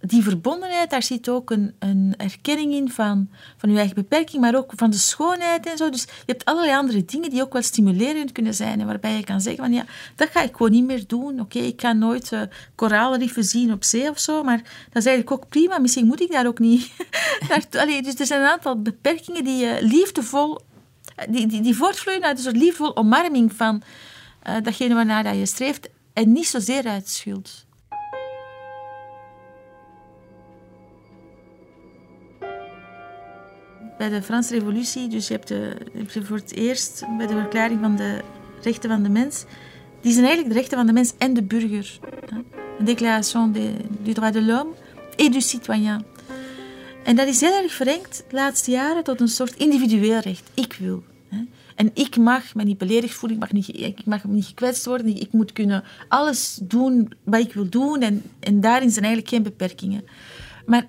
die 0.06 0.22
verbondenheid, 0.22 0.90
daar 0.90 1.02
zit 1.02 1.28
ook 1.28 1.50
een, 1.50 1.74
een 1.78 2.14
erkenning 2.16 2.72
in 2.72 2.90
van, 2.90 3.28
van 3.56 3.70
je 3.70 3.76
eigen 3.76 3.94
beperking, 3.94 4.42
maar 4.42 4.56
ook 4.56 4.72
van 4.76 4.90
de 4.90 4.96
schoonheid 4.96 5.66
en 5.66 5.76
zo. 5.76 5.90
Dus 5.90 6.02
je 6.02 6.32
hebt 6.32 6.44
allerlei 6.44 6.76
andere 6.76 7.04
dingen 7.04 7.30
die 7.30 7.42
ook 7.42 7.52
wel 7.52 7.62
stimulerend 7.62 8.32
kunnen 8.32 8.54
zijn 8.54 8.80
en 8.80 8.86
waarbij 8.86 9.16
je 9.16 9.24
kan 9.24 9.40
zeggen 9.40 9.64
van 9.64 9.72
ja, 9.72 9.84
dat 10.16 10.28
ga 10.30 10.42
ik 10.42 10.56
gewoon 10.56 10.70
niet 10.70 10.84
meer 10.84 11.06
doen. 11.06 11.40
Oké, 11.40 11.58
ik 11.58 11.80
ga 11.80 11.92
nooit 11.92 12.32
uh, 12.32 12.40
koraalriffen 12.74 13.44
zien 13.44 13.72
op 13.72 13.84
zee 13.84 14.10
of 14.10 14.18
zo, 14.18 14.42
maar 14.42 14.56
dat 14.56 15.02
is 15.02 15.06
eigenlijk 15.06 15.30
ook 15.30 15.48
prima. 15.48 15.78
Misschien 15.78 16.06
moet 16.06 16.20
ik 16.20 16.32
daar 16.32 16.46
ook 16.46 16.58
niet 16.58 16.90
Allee, 17.80 18.02
dus 18.02 18.14
er 18.14 18.26
zijn 18.26 18.40
een 18.40 18.48
aantal 18.48 18.82
beperkingen 18.82 19.44
die 19.44 19.56
je 19.56 19.78
liefdevol, 19.80 20.60
die, 21.28 21.46
die, 21.46 21.60
die 21.60 21.76
voortvloeien 21.76 22.24
uit 22.24 22.36
een 22.36 22.44
soort 22.44 22.56
liefdevol 22.56 22.96
omarming 22.96 23.52
van 23.52 23.82
datgene 24.62 24.94
waarnaar 24.94 25.34
je 25.36 25.46
streeft 25.46 25.88
en 26.12 26.32
niet 26.32 26.46
zozeer 26.46 26.86
uit 26.86 27.08
schuld. 27.08 27.65
Bij 33.98 34.08
de 34.08 34.22
Franse 34.22 34.54
Revolutie, 34.54 35.08
dus 35.08 35.28
je 35.28 35.32
hebt, 35.32 35.48
de, 35.48 35.76
je 36.12 36.24
voor 36.24 36.36
het 36.36 36.54
eerst 36.54 37.04
bij 37.16 37.26
de 37.26 37.34
verklaring 37.34 37.80
van 37.80 37.96
de 37.96 38.20
rechten 38.62 38.90
van 38.90 39.02
de 39.02 39.08
mens, 39.08 39.44
die 40.00 40.12
zijn 40.12 40.24
eigenlijk 40.24 40.54
de 40.54 40.60
rechten 40.60 40.78
van 40.78 40.86
de 40.86 40.92
mens 40.92 41.12
en 41.18 41.34
de 41.34 41.42
burger. 41.42 41.98
Een 42.78 42.84
déclaration 42.84 43.52
de, 43.52 43.72
du 44.02 44.12
droit 44.12 44.32
de 44.32 44.42
l'homme 44.42 44.74
et 45.16 45.32
du 45.32 45.40
citoyen. 45.40 46.04
En 47.04 47.16
dat 47.16 47.26
is 47.26 47.40
heel 47.40 47.62
erg 47.62 47.72
verengd 47.72 48.24
de 48.28 48.36
laatste 48.36 48.70
jaren 48.70 49.04
tot 49.04 49.20
een 49.20 49.28
soort 49.28 49.56
individueel 49.56 50.18
recht. 50.18 50.50
Ik 50.54 50.76
wil. 50.80 51.02
En 51.76 51.90
ik 51.94 52.16
mag 52.16 52.54
me 52.54 52.62
niet 52.62 52.78
beledigd 52.78 53.14
voelen, 53.14 53.38
ik 53.38 53.42
mag 53.42 53.52
niet, 53.52 53.80
ik 53.80 54.04
mag 54.04 54.24
niet 54.24 54.44
gekwetst 54.44 54.86
worden, 54.86 55.20
ik 55.20 55.32
moet 55.32 55.52
kunnen 55.52 55.84
alles 56.08 56.58
doen 56.62 57.12
wat 57.24 57.40
ik 57.40 57.52
wil 57.52 57.68
doen 57.68 58.00
en, 58.02 58.22
en 58.40 58.60
daarin 58.60 58.90
zijn 58.90 59.04
eigenlijk 59.04 59.34
geen 59.34 59.42
beperkingen. 59.42 60.04
Maar 60.66 60.86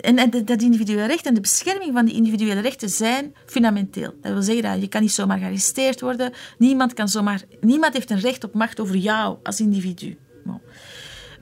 en, 0.00 0.30
dat 0.44 0.62
individuele 0.62 1.06
recht 1.06 1.26
en 1.26 1.34
de 1.34 1.40
bescherming 1.40 1.92
van 1.92 2.04
die 2.04 2.14
individuele 2.14 2.60
rechten 2.60 2.88
zijn 2.88 3.34
fundamenteel. 3.46 4.14
Dat 4.20 4.32
wil 4.32 4.42
zeggen 4.42 4.62
dat 4.62 4.80
je 4.80 4.88
kan 4.88 5.00
niet 5.00 5.12
zomaar 5.12 5.38
gearresteerd 5.38 6.00
worden. 6.00 6.32
Niemand, 6.58 6.92
kan 6.92 7.08
zomaar, 7.08 7.42
niemand 7.60 7.92
heeft 7.92 8.10
een 8.10 8.20
recht 8.20 8.44
op 8.44 8.54
macht 8.54 8.80
over 8.80 8.96
jou 8.96 9.36
als 9.42 9.60
individu. 9.60 10.18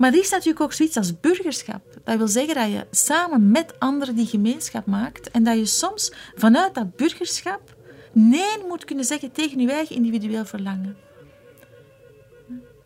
Maar 0.01 0.13
er 0.13 0.19
is 0.19 0.31
natuurlijk 0.31 0.61
ook 0.61 0.73
zoiets 0.73 0.97
als 0.97 1.21
burgerschap. 1.21 1.83
Dat 2.05 2.17
wil 2.17 2.29
zeggen 2.29 2.55
dat 2.55 2.71
je 2.71 2.87
samen 2.91 3.51
met 3.51 3.75
anderen 3.79 4.15
die 4.15 4.27
gemeenschap 4.27 4.87
maakt 4.87 5.31
en 5.31 5.45
dat 5.45 5.59
je 5.59 5.67
soms 5.67 6.13
vanuit 6.35 6.75
dat 6.75 6.97
burgerschap 6.97 7.77
nee 8.13 8.65
moet 8.69 8.85
kunnen 8.85 9.05
zeggen 9.05 9.33
tegen 9.33 9.61
je 9.61 9.73
eigen 9.73 9.97
individueel 9.97 10.45
verlangen. 10.45 10.97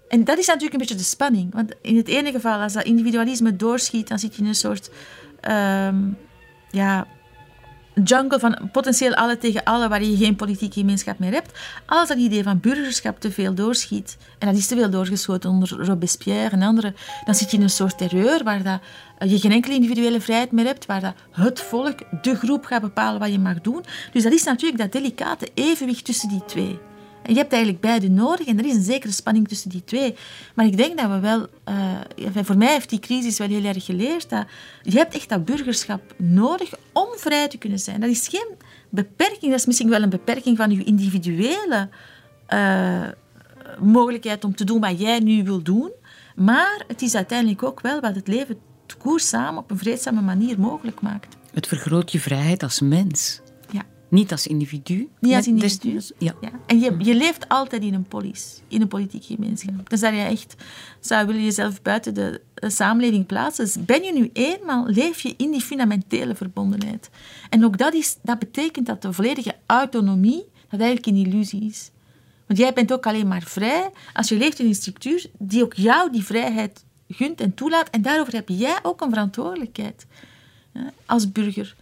En 0.08 0.24
dat 0.24 0.38
is 0.38 0.46
natuurlijk 0.46 0.72
een 0.72 0.78
beetje 0.78 0.94
de 0.94 1.02
spanning. 1.02 1.52
Want 1.52 1.72
in 1.80 1.96
het 1.96 2.08
ene 2.08 2.30
geval, 2.30 2.60
als 2.60 2.72
dat 2.72 2.84
individualisme 2.84 3.56
doorschiet, 3.56 4.08
dan 4.08 4.18
zit 4.18 4.34
je 4.34 4.42
in 4.42 4.48
een 4.48 4.54
soort 4.54 4.90
um, 5.48 6.16
ja, 6.70 7.06
jungle 8.02 8.38
van 8.38 8.68
potentieel 8.72 9.14
alle 9.14 9.38
tegen 9.38 9.64
alle, 9.64 9.88
waar 9.88 10.02
je 10.02 10.16
geen 10.16 10.36
politieke 10.36 10.80
gemeenschap 10.80 11.18
meer 11.18 11.32
hebt. 11.32 11.58
Als 11.86 12.08
dat 12.08 12.18
idee 12.18 12.42
van 12.42 12.60
burgerschap 12.60 13.20
te 13.20 13.30
veel 13.30 13.54
doorschiet, 13.54 14.16
en 14.38 14.48
dat 14.48 14.56
is 14.56 14.66
te 14.66 14.76
veel 14.76 14.90
doorgeschoten 14.90 15.50
onder 15.50 15.84
Robespierre 15.84 16.50
en 16.50 16.62
anderen, 16.62 16.96
dan 17.24 17.34
zit 17.34 17.50
je 17.50 17.56
in 17.56 17.62
een 17.62 17.70
soort 17.70 17.98
terreur 17.98 18.44
waar 18.44 18.62
dat, 18.62 18.80
eh, 19.18 19.30
je 19.30 19.38
geen 19.38 19.52
enkele 19.52 19.74
individuele 19.74 20.20
vrijheid 20.20 20.52
meer 20.52 20.64
hebt, 20.64 20.86
waar 20.86 21.00
dat 21.00 21.14
het 21.30 21.60
volk, 21.60 22.22
de 22.22 22.36
groep 22.36 22.64
gaat 22.64 22.82
bepalen 22.82 23.20
wat 23.20 23.32
je 23.32 23.38
mag 23.38 23.60
doen. 23.60 23.84
Dus 24.12 24.22
dat 24.22 24.32
is 24.32 24.44
natuurlijk 24.44 24.80
dat 24.80 24.92
delicate 24.92 25.48
evenwicht 25.54 26.04
tussen 26.04 26.28
die 26.28 26.44
twee. 26.44 26.78
En 27.24 27.32
je 27.32 27.38
hebt 27.38 27.52
eigenlijk 27.52 27.82
beide 27.82 28.08
nodig 28.08 28.46
en 28.46 28.58
er 28.58 28.66
is 28.66 28.74
een 28.74 28.82
zekere 28.82 29.12
spanning 29.12 29.48
tussen 29.48 29.70
die 29.70 29.84
twee. 29.84 30.14
Maar 30.54 30.66
ik 30.66 30.76
denk 30.76 30.98
dat 30.98 31.10
we 31.10 31.18
wel, 31.18 31.46
uh, 31.68 32.42
voor 32.42 32.56
mij 32.56 32.72
heeft 32.72 32.90
die 32.90 32.98
crisis 32.98 33.38
wel 33.38 33.48
heel 33.48 33.64
erg 33.64 33.84
geleerd 33.84 34.30
dat 34.30 34.46
je 34.82 34.98
hebt 34.98 35.14
echt 35.14 35.28
dat 35.28 35.44
burgerschap 35.44 36.14
nodig 36.16 36.74
om 36.92 37.06
vrij 37.16 37.48
te 37.48 37.58
kunnen 37.58 37.78
zijn. 37.78 38.00
Dat 38.00 38.10
is 38.10 38.28
geen 38.28 38.54
beperking, 38.88 39.50
dat 39.50 39.60
is 39.60 39.66
misschien 39.66 39.88
wel 39.88 40.02
een 40.02 40.10
beperking 40.10 40.56
van 40.56 40.70
je 40.70 40.84
individuele 40.84 41.88
uh, 42.48 43.08
mogelijkheid 43.80 44.44
om 44.44 44.54
te 44.54 44.64
doen 44.64 44.80
wat 44.80 45.00
jij 45.00 45.18
nu 45.18 45.44
wil 45.44 45.62
doen. 45.62 45.90
Maar 46.36 46.84
het 46.86 47.02
is 47.02 47.14
uiteindelijk 47.14 47.62
ook 47.62 47.80
wel 47.80 48.00
wat 48.00 48.14
het 48.14 48.28
leven 48.28 48.58
koers 48.98 49.28
samen 49.28 49.62
op 49.62 49.70
een 49.70 49.78
vreedzame 49.78 50.20
manier 50.20 50.60
mogelijk 50.60 51.00
maakt. 51.00 51.36
Het 51.52 51.66
vergroot 51.66 52.12
je 52.12 52.20
vrijheid 52.20 52.62
als 52.62 52.80
mens. 52.80 53.40
Niet 54.14 54.32
als 54.32 54.46
individu. 54.46 55.08
Niet 55.20 55.34
als 55.34 55.46
individu. 55.46 56.00
ja. 56.18 56.34
ja. 56.40 56.50
En 56.66 56.80
je, 56.80 56.94
je 56.98 57.14
leeft 57.14 57.48
altijd 57.48 57.82
in 57.82 57.94
een 57.94 58.08
polis, 58.08 58.60
in 58.68 58.80
een 58.80 58.88
politieke 58.88 59.26
gemeenschap. 59.26 59.90
Dus 59.90 60.00
dat 60.00 60.12
je 60.12 60.20
echt 60.20 60.54
zou 61.00 61.26
willen 61.26 61.42
jezelf 61.42 61.82
buiten 61.82 62.14
de, 62.14 62.40
samenleving 62.54 63.26
plaatsen. 63.26 63.64
Dus 63.64 63.84
ben 63.84 64.02
je 64.02 64.12
nu 64.12 64.30
eenmaal, 64.32 64.86
leef 64.86 65.20
je 65.20 65.34
in 65.36 65.50
die 65.50 65.60
fundamentele 65.60 66.34
verbondenheid. 66.34 67.10
En 67.50 67.64
ook 67.64 67.78
dat, 67.78 67.94
is, 67.94 68.16
dat 68.22 68.38
betekent 68.38 68.86
dat 68.86 69.02
de 69.02 69.12
volledige 69.12 69.54
autonomie, 69.66 70.44
dat 70.68 70.80
eigenlijk 70.80 71.06
een 71.06 71.26
illusie 71.26 71.64
is. 71.64 71.90
Want 72.46 72.58
jij 72.58 72.72
bent 72.72 72.92
ook 72.92 73.06
alleen 73.06 73.28
maar 73.28 73.42
vrij 73.42 73.90
als 74.12 74.28
je 74.28 74.36
leeft 74.36 74.58
in 74.58 74.66
een 74.66 74.74
structuur 74.74 75.26
die 75.38 75.62
ook 75.62 75.74
jou 75.74 76.12
die 76.12 76.24
vrijheid 76.24 76.84
gunt 77.08 77.40
en 77.40 77.54
toelaat. 77.54 77.90
En 77.90 78.02
daarover 78.02 78.32
heb 78.32 78.48
jij 78.48 78.78
ook 78.82 79.00
een 79.00 79.10
verantwoordelijkheid 79.10 80.06
als 81.06 81.32
burger. 81.32 81.76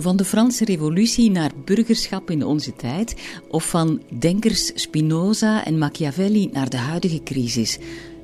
Van 0.00 0.16
de 0.16 0.24
Franse 0.24 0.64
Revolutie 0.64 1.30
naar 1.30 1.50
burgerschap 1.64 2.30
in 2.30 2.44
onze 2.44 2.76
tijd, 2.76 3.16
of 3.48 3.68
van 3.70 4.02
denkers 4.18 4.70
Spinoza 4.74 5.64
en 5.64 5.78
Machiavelli 5.78 6.48
naar 6.52 6.70
de 6.70 6.76
huidige 6.76 7.22
crisis. 7.22 7.78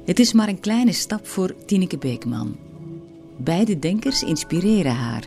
Het 0.04 0.18
is 0.18 0.32
maar 0.32 0.48
een 0.48 0.60
kleine 0.60 0.92
stap 0.92 1.26
voor 1.26 1.54
Tineke 1.66 1.98
Beekman. 1.98 2.56
Beide 3.36 3.78
denkers 3.78 4.22
inspireren 4.22 4.94
haar. 4.94 5.26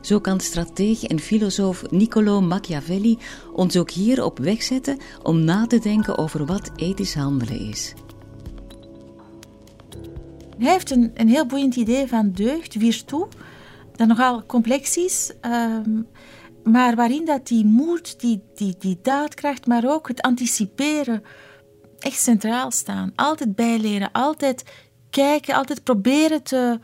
Zo 0.00 0.20
kan 0.20 0.40
strateeg 0.40 1.04
en 1.04 1.18
filosoof 1.18 1.90
Niccolo 1.90 2.40
Machiavelli 2.40 3.18
ons 3.52 3.76
ook 3.76 3.90
hier 3.90 4.24
op 4.24 4.38
weg 4.38 4.62
zetten 4.62 4.98
om 5.22 5.44
na 5.44 5.66
te 5.66 5.78
denken 5.78 6.18
over 6.18 6.46
wat 6.46 6.70
ethisch 6.76 7.14
handelen 7.14 7.60
is. 7.60 7.94
Hij 10.58 10.72
heeft 10.72 10.90
een, 10.90 11.10
een 11.14 11.28
heel 11.28 11.46
boeiend 11.46 11.76
idee 11.76 12.06
van 12.06 12.32
deugd, 12.32 12.74
virtu, 12.78 13.24
dat 13.98 14.08
nogal 14.08 14.46
complex 14.46 14.96
um, 15.42 16.06
maar 16.64 16.94
waarin 16.94 17.24
dat 17.24 17.46
die 17.46 17.64
moed, 17.64 18.20
die, 18.20 18.42
die, 18.54 18.74
die 18.78 18.98
daadkracht, 19.02 19.66
maar 19.66 19.84
ook 19.86 20.08
het 20.08 20.20
anticiperen 20.20 21.22
echt 21.98 22.20
centraal 22.20 22.70
staan. 22.70 23.12
Altijd 23.14 23.54
bijleren, 23.54 24.12
altijd 24.12 24.64
kijken, 25.10 25.54
altijd 25.54 25.84
proberen 25.84 26.42
te, 26.42 26.78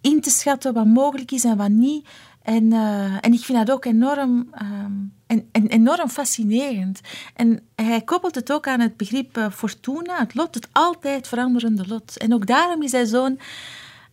in 0.00 0.20
te 0.20 0.30
schatten 0.30 0.74
wat 0.74 0.86
mogelijk 0.86 1.30
is 1.30 1.44
en 1.44 1.56
wat 1.56 1.68
niet. 1.68 2.08
En, 2.42 2.64
uh, 2.64 3.24
en 3.24 3.32
ik 3.32 3.40
vind 3.40 3.58
dat 3.58 3.70
ook 3.70 3.84
enorm, 3.84 4.50
um, 4.62 5.14
en, 5.26 5.48
en, 5.52 5.66
enorm 5.66 6.08
fascinerend. 6.08 7.00
En 7.34 7.62
hij 7.74 8.00
koppelt 8.00 8.34
het 8.34 8.52
ook 8.52 8.66
aan 8.66 8.80
het 8.80 8.96
begrip 8.96 9.38
uh, 9.38 9.50
fortuna, 9.50 10.18
het 10.18 10.34
lot, 10.34 10.54
het 10.54 10.68
altijd 10.72 11.28
veranderende 11.28 11.86
lot. 11.88 12.16
En 12.16 12.34
ook 12.34 12.46
daarom 12.46 12.82
is 12.82 12.92
hij 12.92 13.06
zo'n 13.06 13.38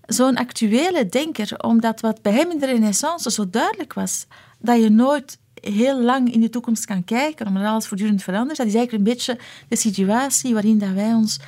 zo'n 0.05 0.35
actuele 0.35 1.05
denker, 1.09 1.63
omdat 1.63 2.01
wat 2.01 2.21
bij 2.21 2.31
hem 2.31 2.51
in 2.51 2.59
de 2.59 2.65
renaissance 2.65 3.31
zo 3.31 3.49
duidelijk 3.49 3.93
was, 3.93 4.25
dat 4.59 4.81
je 4.81 4.89
nooit 4.89 5.37
heel 5.53 6.01
lang 6.01 6.33
in 6.33 6.41
de 6.41 6.49
toekomst 6.49 6.85
kan 6.85 7.03
kijken, 7.03 7.47
omdat 7.47 7.63
alles 7.63 7.87
voortdurend 7.87 8.23
verandert. 8.23 8.57
Dat 8.57 8.67
is 8.67 8.75
eigenlijk 8.75 9.07
een 9.07 9.13
beetje 9.13 9.39
de 9.67 9.75
situatie 9.75 10.53
waarin 10.53 10.77
dat 10.77 10.89
wij 10.89 11.13
ons 11.13 11.39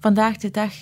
vandaag 0.00 0.36
de 0.36 0.50
dag 0.50 0.72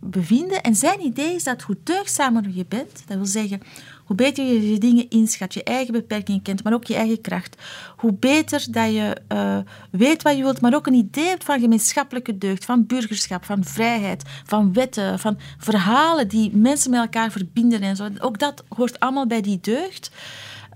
bevinden. 0.00 0.62
En 0.62 0.74
zijn 0.74 1.00
idee 1.00 1.34
is 1.34 1.44
dat 1.44 1.62
hoe 1.62 1.76
deugdzamer 1.84 2.44
je 2.50 2.64
bent, 2.68 3.02
dat 3.06 3.16
wil 3.16 3.26
zeggen, 3.26 3.60
hoe 4.08 4.16
beter 4.16 4.44
je 4.44 4.70
je 4.70 4.78
dingen 4.78 5.08
inschat, 5.08 5.54
je 5.54 5.62
eigen 5.62 5.92
beperkingen 5.92 6.42
kent, 6.42 6.64
maar 6.64 6.72
ook 6.72 6.84
je 6.84 6.94
eigen 6.94 7.20
kracht. 7.20 7.62
Hoe 7.96 8.12
beter 8.12 8.66
dat 8.70 8.92
je 8.92 9.16
uh, 9.32 9.58
weet 9.90 10.22
wat 10.22 10.36
je 10.36 10.42
wilt, 10.42 10.60
maar 10.60 10.74
ook 10.74 10.86
een 10.86 10.94
idee 10.94 11.26
hebt 11.26 11.44
van 11.44 11.60
gemeenschappelijke 11.60 12.38
deugd, 12.38 12.64
van 12.64 12.86
burgerschap, 12.86 13.44
van 13.44 13.64
vrijheid, 13.64 14.22
van 14.44 14.72
wetten, 14.72 15.18
van 15.18 15.38
verhalen 15.58 16.28
die 16.28 16.56
mensen 16.56 16.90
met 16.90 17.00
elkaar 17.00 17.30
verbinden 17.30 17.80
en 17.80 17.96
zo. 17.96 18.08
Ook 18.18 18.38
dat 18.38 18.64
hoort 18.68 19.00
allemaal 19.00 19.26
bij 19.26 19.40
die 19.40 19.58
deugd. 19.60 20.10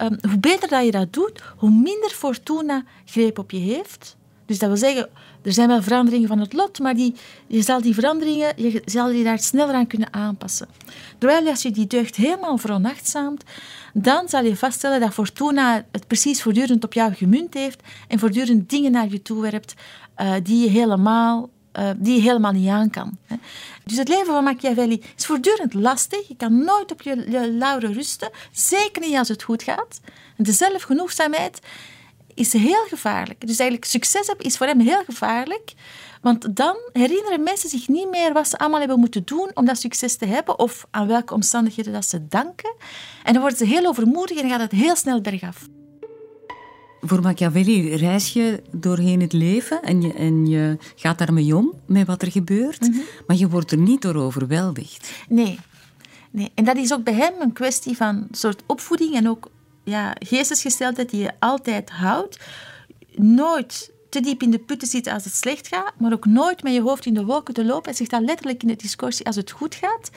Um, 0.03 0.19
hoe 0.29 0.39
beter 0.39 0.69
dat 0.69 0.85
je 0.85 0.91
dat 0.91 1.13
doet, 1.13 1.43
hoe 1.57 1.71
minder 1.71 2.11
fortuna 2.11 2.85
greep 3.05 3.39
op 3.39 3.51
je 3.51 3.59
heeft. 3.59 4.17
Dus 4.47 4.59
dat 4.59 4.69
wil 4.69 4.79
zeggen, 4.79 5.09
er 5.43 5.53
zijn 5.53 5.69
wel 5.69 5.83
veranderingen 5.83 6.29
van 6.29 6.39
het 6.39 6.53
lot, 6.53 6.79
maar 6.79 6.95
die, 6.95 7.15
je 7.47 7.63
zal 7.63 7.81
die 7.81 7.95
veranderingen 7.95 8.53
je 8.57 8.83
zal 8.85 9.11
je 9.11 9.25
daar 9.25 9.39
sneller 9.39 9.75
aan 9.75 9.87
kunnen 9.87 10.13
aanpassen. 10.13 10.69
Terwijl 11.19 11.49
als 11.49 11.63
je 11.63 11.71
die 11.71 11.87
deugd 11.87 12.17
helemaal 12.17 12.59
veronachtzaamt, 12.59 13.45
dan 13.93 14.29
zal 14.29 14.45
je 14.45 14.57
vaststellen 14.57 15.01
dat 15.01 15.13
Fortuna 15.13 15.85
het 15.93 16.07
precies 16.07 16.43
voortdurend 16.43 16.85
op 16.85 16.93
jou 16.93 17.15
gemunt 17.15 17.55
heeft 17.55 17.83
en 18.09 18.19
voortdurend 18.19 18.71
dingen 18.71 18.93
naar 18.93 19.09
je 19.09 19.23
toe 19.23 19.43
werpt 19.43 19.75
uh, 20.21 20.35
die, 20.43 20.63
je 20.65 20.71
helemaal, 20.71 21.51
uh, 21.79 21.91
die 21.97 22.15
je 22.15 22.21
helemaal 22.21 22.53
niet 22.53 22.69
aan 22.69 22.91
kan. 22.91 23.19
Hè. 23.27 23.37
Dus 23.85 23.97
het 23.97 24.09
leven 24.09 24.27
van 24.27 24.45
Machiavelli 24.45 25.03
is 25.17 25.27
voortdurend 25.27 25.75
lastig. 25.75 26.29
Je 26.29 26.37
kan 26.37 26.65
nooit 26.65 26.93
op 26.93 27.03
je, 27.03 27.31
je 27.31 27.53
lauren 27.53 27.93
rusten, 27.93 28.31
zeker 28.53 29.03
niet 29.03 29.17
als 29.17 29.29
het 29.29 29.43
goed 29.43 29.63
gaat. 29.63 30.01
En 30.37 30.45
de 30.45 30.53
zelfgenoegzaamheid 30.53 31.61
is 32.35 32.53
heel 32.53 32.85
gevaarlijk. 32.89 33.47
Dus 33.47 33.59
eigenlijk 33.59 33.91
succes 33.91 34.27
hebben 34.27 34.47
is 34.47 34.57
voor 34.57 34.67
hem 34.67 34.81
heel 34.81 35.05
gevaarlijk. 35.05 35.73
Want 36.23 36.57
dan 36.57 36.77
herinneren 36.93 37.43
mensen 37.43 37.69
zich 37.69 37.89
niet 37.89 38.11
meer 38.11 38.33
wat 38.33 38.49
ze 38.49 38.59
allemaal 38.59 38.79
hebben 38.79 38.99
moeten 38.99 39.23
doen 39.25 39.51
om 39.55 39.65
dat 39.65 39.79
succes 39.79 40.17
te 40.17 40.27
hebben 40.27 40.59
of 40.59 40.87
aan 40.91 41.07
welke 41.07 41.35
omstandigheden 41.35 41.93
dat 41.93 42.07
ze 42.07 42.29
danken. 42.29 42.75
En 43.23 43.33
dan 43.33 43.41
worden 43.41 43.59
ze 43.59 43.67
heel 43.67 43.87
overmoedig 43.87 44.37
en 44.37 44.43
dan 44.43 44.51
gaat 44.51 44.71
het 44.71 44.81
heel 44.81 44.97
snel 44.97 45.21
bergaf. 45.21 45.67
Voor 47.01 47.21
Machiavelli 47.21 47.95
reis 47.95 48.33
je 48.33 48.63
doorheen 48.71 49.21
het 49.21 49.33
leven 49.33 49.83
en 49.83 50.03
je, 50.03 50.13
en 50.13 50.47
je 50.47 50.77
gaat 50.97 51.19
daarmee 51.19 51.57
om 51.57 51.73
met 51.87 52.07
wat 52.07 52.23
er 52.23 52.31
gebeurt, 52.31 52.81
mhm. 52.81 52.99
maar 53.27 53.37
je 53.37 53.49
wordt 53.49 53.71
er 53.71 53.79
niet 53.79 54.03
door 54.03 54.15
overweldigd. 54.15 55.13
Nee. 55.29 55.59
nee. 56.31 56.51
En 56.55 56.65
dat 56.65 56.77
is 56.77 56.93
ook 56.93 57.05
bij 57.05 57.15
hem 57.15 57.33
een 57.39 57.53
kwestie 57.53 57.97
van 57.97 58.29
soort 58.31 58.63
opvoeding 58.67 59.15
en 59.15 59.29
ook 59.29 59.51
ja, 59.85 60.15
geestesgesteldheid 60.19 61.11
die 61.11 61.21
je 61.21 61.33
altijd 61.39 61.91
houdt. 61.91 62.39
Nooit 63.15 63.93
te 64.09 64.21
diep 64.21 64.43
in 64.43 64.51
de 64.51 64.59
putten 64.59 64.89
zitten 64.89 65.13
als 65.13 65.25
het 65.25 65.35
slecht 65.35 65.69
gaat, 65.69 65.93
maar 65.99 66.13
ook 66.13 66.27
nooit 66.27 66.63
met 66.63 66.73
je 66.73 66.81
hoofd 66.81 67.07
in 67.07 67.15
de 67.15 67.25
wolken 67.25 67.55
te 67.55 67.65
lopen. 67.65 67.85
Hij 67.85 67.95
zegt 67.95 68.11
dat 68.11 68.23
letterlijk 68.23 68.63
in 68.63 68.69
de 68.69 68.77
discussie 68.77 69.27
als 69.27 69.37
het 69.37 69.51
goed 69.51 69.75
gaat. 69.75 70.11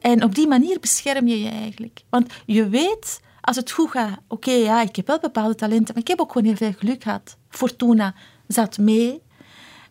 En 0.00 0.24
op 0.24 0.34
die 0.34 0.46
manier 0.46 0.80
bescherm 0.80 1.26
je 1.26 1.42
je 1.42 1.48
eigenlijk. 1.48 2.00
Want 2.08 2.32
je 2.46 2.68
weet, 2.68 3.20
als 3.40 3.56
het 3.56 3.70
goed 3.70 3.90
gaat, 3.90 4.18
oké, 4.28 4.50
ja, 4.50 4.82
ik 4.82 4.96
heb 4.96 5.06
wel 5.06 5.18
bepaalde 5.18 5.54
talenten, 5.54 5.94
maar 5.94 6.02
ik 6.02 6.08
heb 6.08 6.20
ook 6.20 6.32
gewoon 6.32 6.46
heel 6.46 6.56
veel 6.56 6.72
geluk 6.78 7.02
gehad. 7.02 7.36
Fortuna 7.48 8.14
zat 8.46 8.78
mee. 8.78 9.22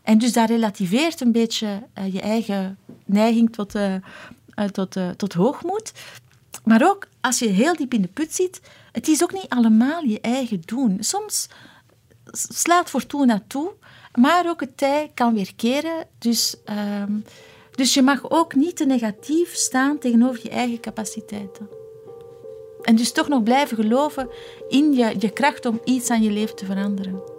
En 0.01 0.17
dus 0.17 0.33
dat 0.33 0.49
relativeert 0.49 1.21
een 1.21 1.31
beetje 1.31 1.83
uh, 1.97 2.13
je 2.13 2.21
eigen 2.21 2.77
neiging 3.05 3.53
tot, 3.53 3.75
uh, 3.75 3.93
uh, 4.55 4.65
tot, 4.65 4.97
tot 5.17 5.33
hoogmoed. 5.33 5.91
Maar 6.63 6.89
ook 6.89 7.07
als 7.21 7.39
je 7.39 7.47
heel 7.47 7.75
diep 7.75 7.93
in 7.93 8.01
de 8.01 8.07
put 8.07 8.35
zit, 8.35 8.61
het 8.91 9.07
is 9.07 9.23
ook 9.23 9.33
niet 9.33 9.49
allemaal 9.49 10.03
je 10.03 10.21
eigen 10.21 10.61
doen. 10.65 10.97
Soms 10.99 11.47
slaat 12.31 12.89
fortuna 12.89 13.43
toe, 13.47 13.73
maar 14.19 14.49
ook 14.49 14.59
het 14.59 14.77
tij 14.77 15.11
kan 15.13 15.33
weer 15.33 15.55
keren. 15.55 16.07
Dus, 16.17 16.55
ehm, 16.65 17.19
dus 17.71 17.93
je 17.93 18.01
mag 18.01 18.29
ook 18.29 18.55
niet 18.55 18.77
te 18.77 18.85
negatief 18.85 19.53
staan 19.53 19.97
tegenover 19.97 20.39
je 20.43 20.49
eigen 20.49 20.79
capaciteiten. 20.79 21.69
En 22.81 22.95
dus 22.95 23.11
toch 23.11 23.27
nog 23.27 23.43
blijven 23.43 23.77
geloven 23.77 24.29
in 24.69 24.93
je, 24.93 25.15
je 25.19 25.29
kracht 25.29 25.65
om 25.65 25.79
iets 25.83 26.09
aan 26.09 26.21
je 26.21 26.31
leven 26.31 26.55
te 26.55 26.65
veranderen. 26.65 27.31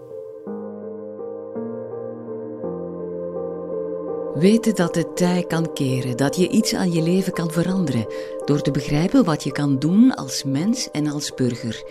Weten 4.35 4.75
dat 4.75 4.95
het 4.95 5.17
tij 5.17 5.45
kan 5.49 5.73
keren, 5.73 6.17
dat 6.17 6.37
je 6.37 6.49
iets 6.49 6.75
aan 6.75 6.93
je 6.93 7.03
leven 7.03 7.33
kan 7.33 7.51
veranderen, 7.51 8.07
door 8.44 8.62
te 8.62 8.70
begrijpen 8.70 9.24
wat 9.24 9.44
je 9.44 9.52
kan 9.52 9.78
doen 9.78 10.14
als 10.14 10.44
mens 10.44 10.90
en 10.90 11.07
als 11.07 11.35
burger. 11.35 11.85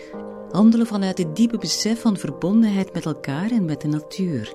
Handelen 0.50 0.86
vanuit 0.86 1.18
het 1.18 1.36
diepe 1.36 1.58
besef 1.58 2.00
van 2.00 2.16
verbondenheid 2.16 2.92
met 2.92 3.06
elkaar 3.06 3.50
en 3.50 3.64
met 3.64 3.80
de 3.80 3.88
natuur. 3.88 4.54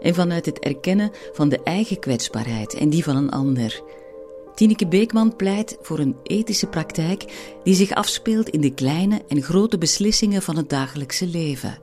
En 0.00 0.14
vanuit 0.14 0.46
het 0.46 0.58
erkennen 0.58 1.10
van 1.32 1.48
de 1.48 1.62
eigen 1.62 1.98
kwetsbaarheid 1.98 2.74
en 2.74 2.88
die 2.88 3.04
van 3.04 3.16
een 3.16 3.30
ander. 3.30 3.82
Tineke 4.54 4.86
Beekman 4.86 5.36
pleit 5.36 5.76
voor 5.80 5.98
een 5.98 6.16
ethische 6.22 6.66
praktijk 6.66 7.24
die 7.64 7.74
zich 7.74 7.92
afspeelt 7.92 8.48
in 8.48 8.60
de 8.60 8.74
kleine 8.74 9.22
en 9.28 9.42
grote 9.42 9.78
beslissingen 9.78 10.42
van 10.42 10.56
het 10.56 10.68
dagelijkse 10.68 11.26
leven. 11.26 11.78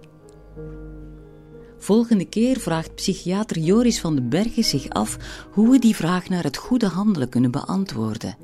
Volgende 1.77 2.25
keer 2.25 2.59
vraagt 2.59 2.95
psychiater 2.95 3.57
Joris 3.57 3.99
van 3.99 4.15
den 4.15 4.29
Bergen 4.29 4.63
zich 4.63 4.89
af 4.89 5.17
hoe 5.51 5.69
we 5.69 5.79
die 5.79 5.95
vraag 5.95 6.29
naar 6.29 6.43
het 6.43 6.57
goede 6.57 6.87
handelen 6.87 7.29
kunnen 7.29 7.51
beantwoorden. 7.51 8.37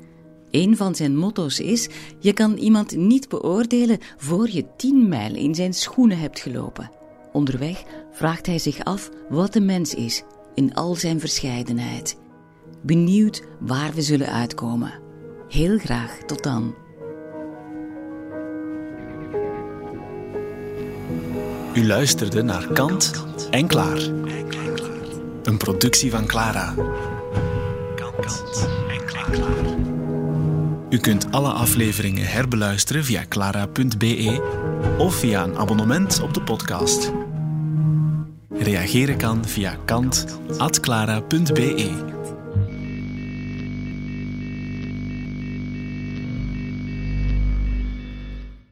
Een 0.50 0.76
van 0.76 0.94
zijn 0.94 1.16
motto's 1.16 1.60
is: 1.60 1.88
je 2.18 2.32
kan 2.32 2.56
iemand 2.56 2.96
niet 2.96 3.28
beoordelen 3.28 3.98
voor 4.16 4.50
je 4.50 4.64
tien 4.76 5.08
mijl 5.08 5.34
in 5.34 5.54
zijn 5.54 5.74
schoenen 5.74 6.18
hebt 6.18 6.40
gelopen. 6.40 6.90
Onderweg 7.32 7.82
vraagt 8.12 8.46
hij 8.46 8.58
zich 8.58 8.84
af 8.84 9.10
wat 9.28 9.54
een 9.54 9.64
mens 9.64 9.94
is 9.94 10.22
in 10.54 10.74
al 10.74 10.94
zijn 10.94 11.20
verscheidenheid. 11.20 12.16
Benieuwd 12.82 13.42
waar 13.60 13.92
we 13.94 14.02
zullen 14.02 14.32
uitkomen. 14.32 14.92
Heel 15.48 15.78
graag 15.78 16.18
tot 16.26 16.42
dan. 16.42 16.74
U 21.74 21.86
luisterde 21.86 22.42
naar 22.42 22.72
Kant 22.72 23.24
en 23.50 23.66
Klaar. 23.66 23.98
Een 25.42 25.56
productie 25.58 26.10
van 26.10 26.26
Clara. 26.26 26.74
Kant 27.94 28.68
en 28.88 29.04
Klaar. 29.04 29.69
U 30.90 30.98
kunt 30.98 31.32
alle 31.32 31.48
afleveringen 31.48 32.26
herbeluisteren 32.26 33.04
via 33.04 33.24
clara.be 33.28 34.42
of 34.98 35.14
via 35.14 35.44
een 35.44 35.58
abonnement 35.58 36.20
op 36.20 36.34
de 36.34 36.42
podcast. 36.42 37.12
Reageren 38.50 39.16
kan 39.16 39.44
via 39.44 39.76
kant.clara.be. 39.84 42.18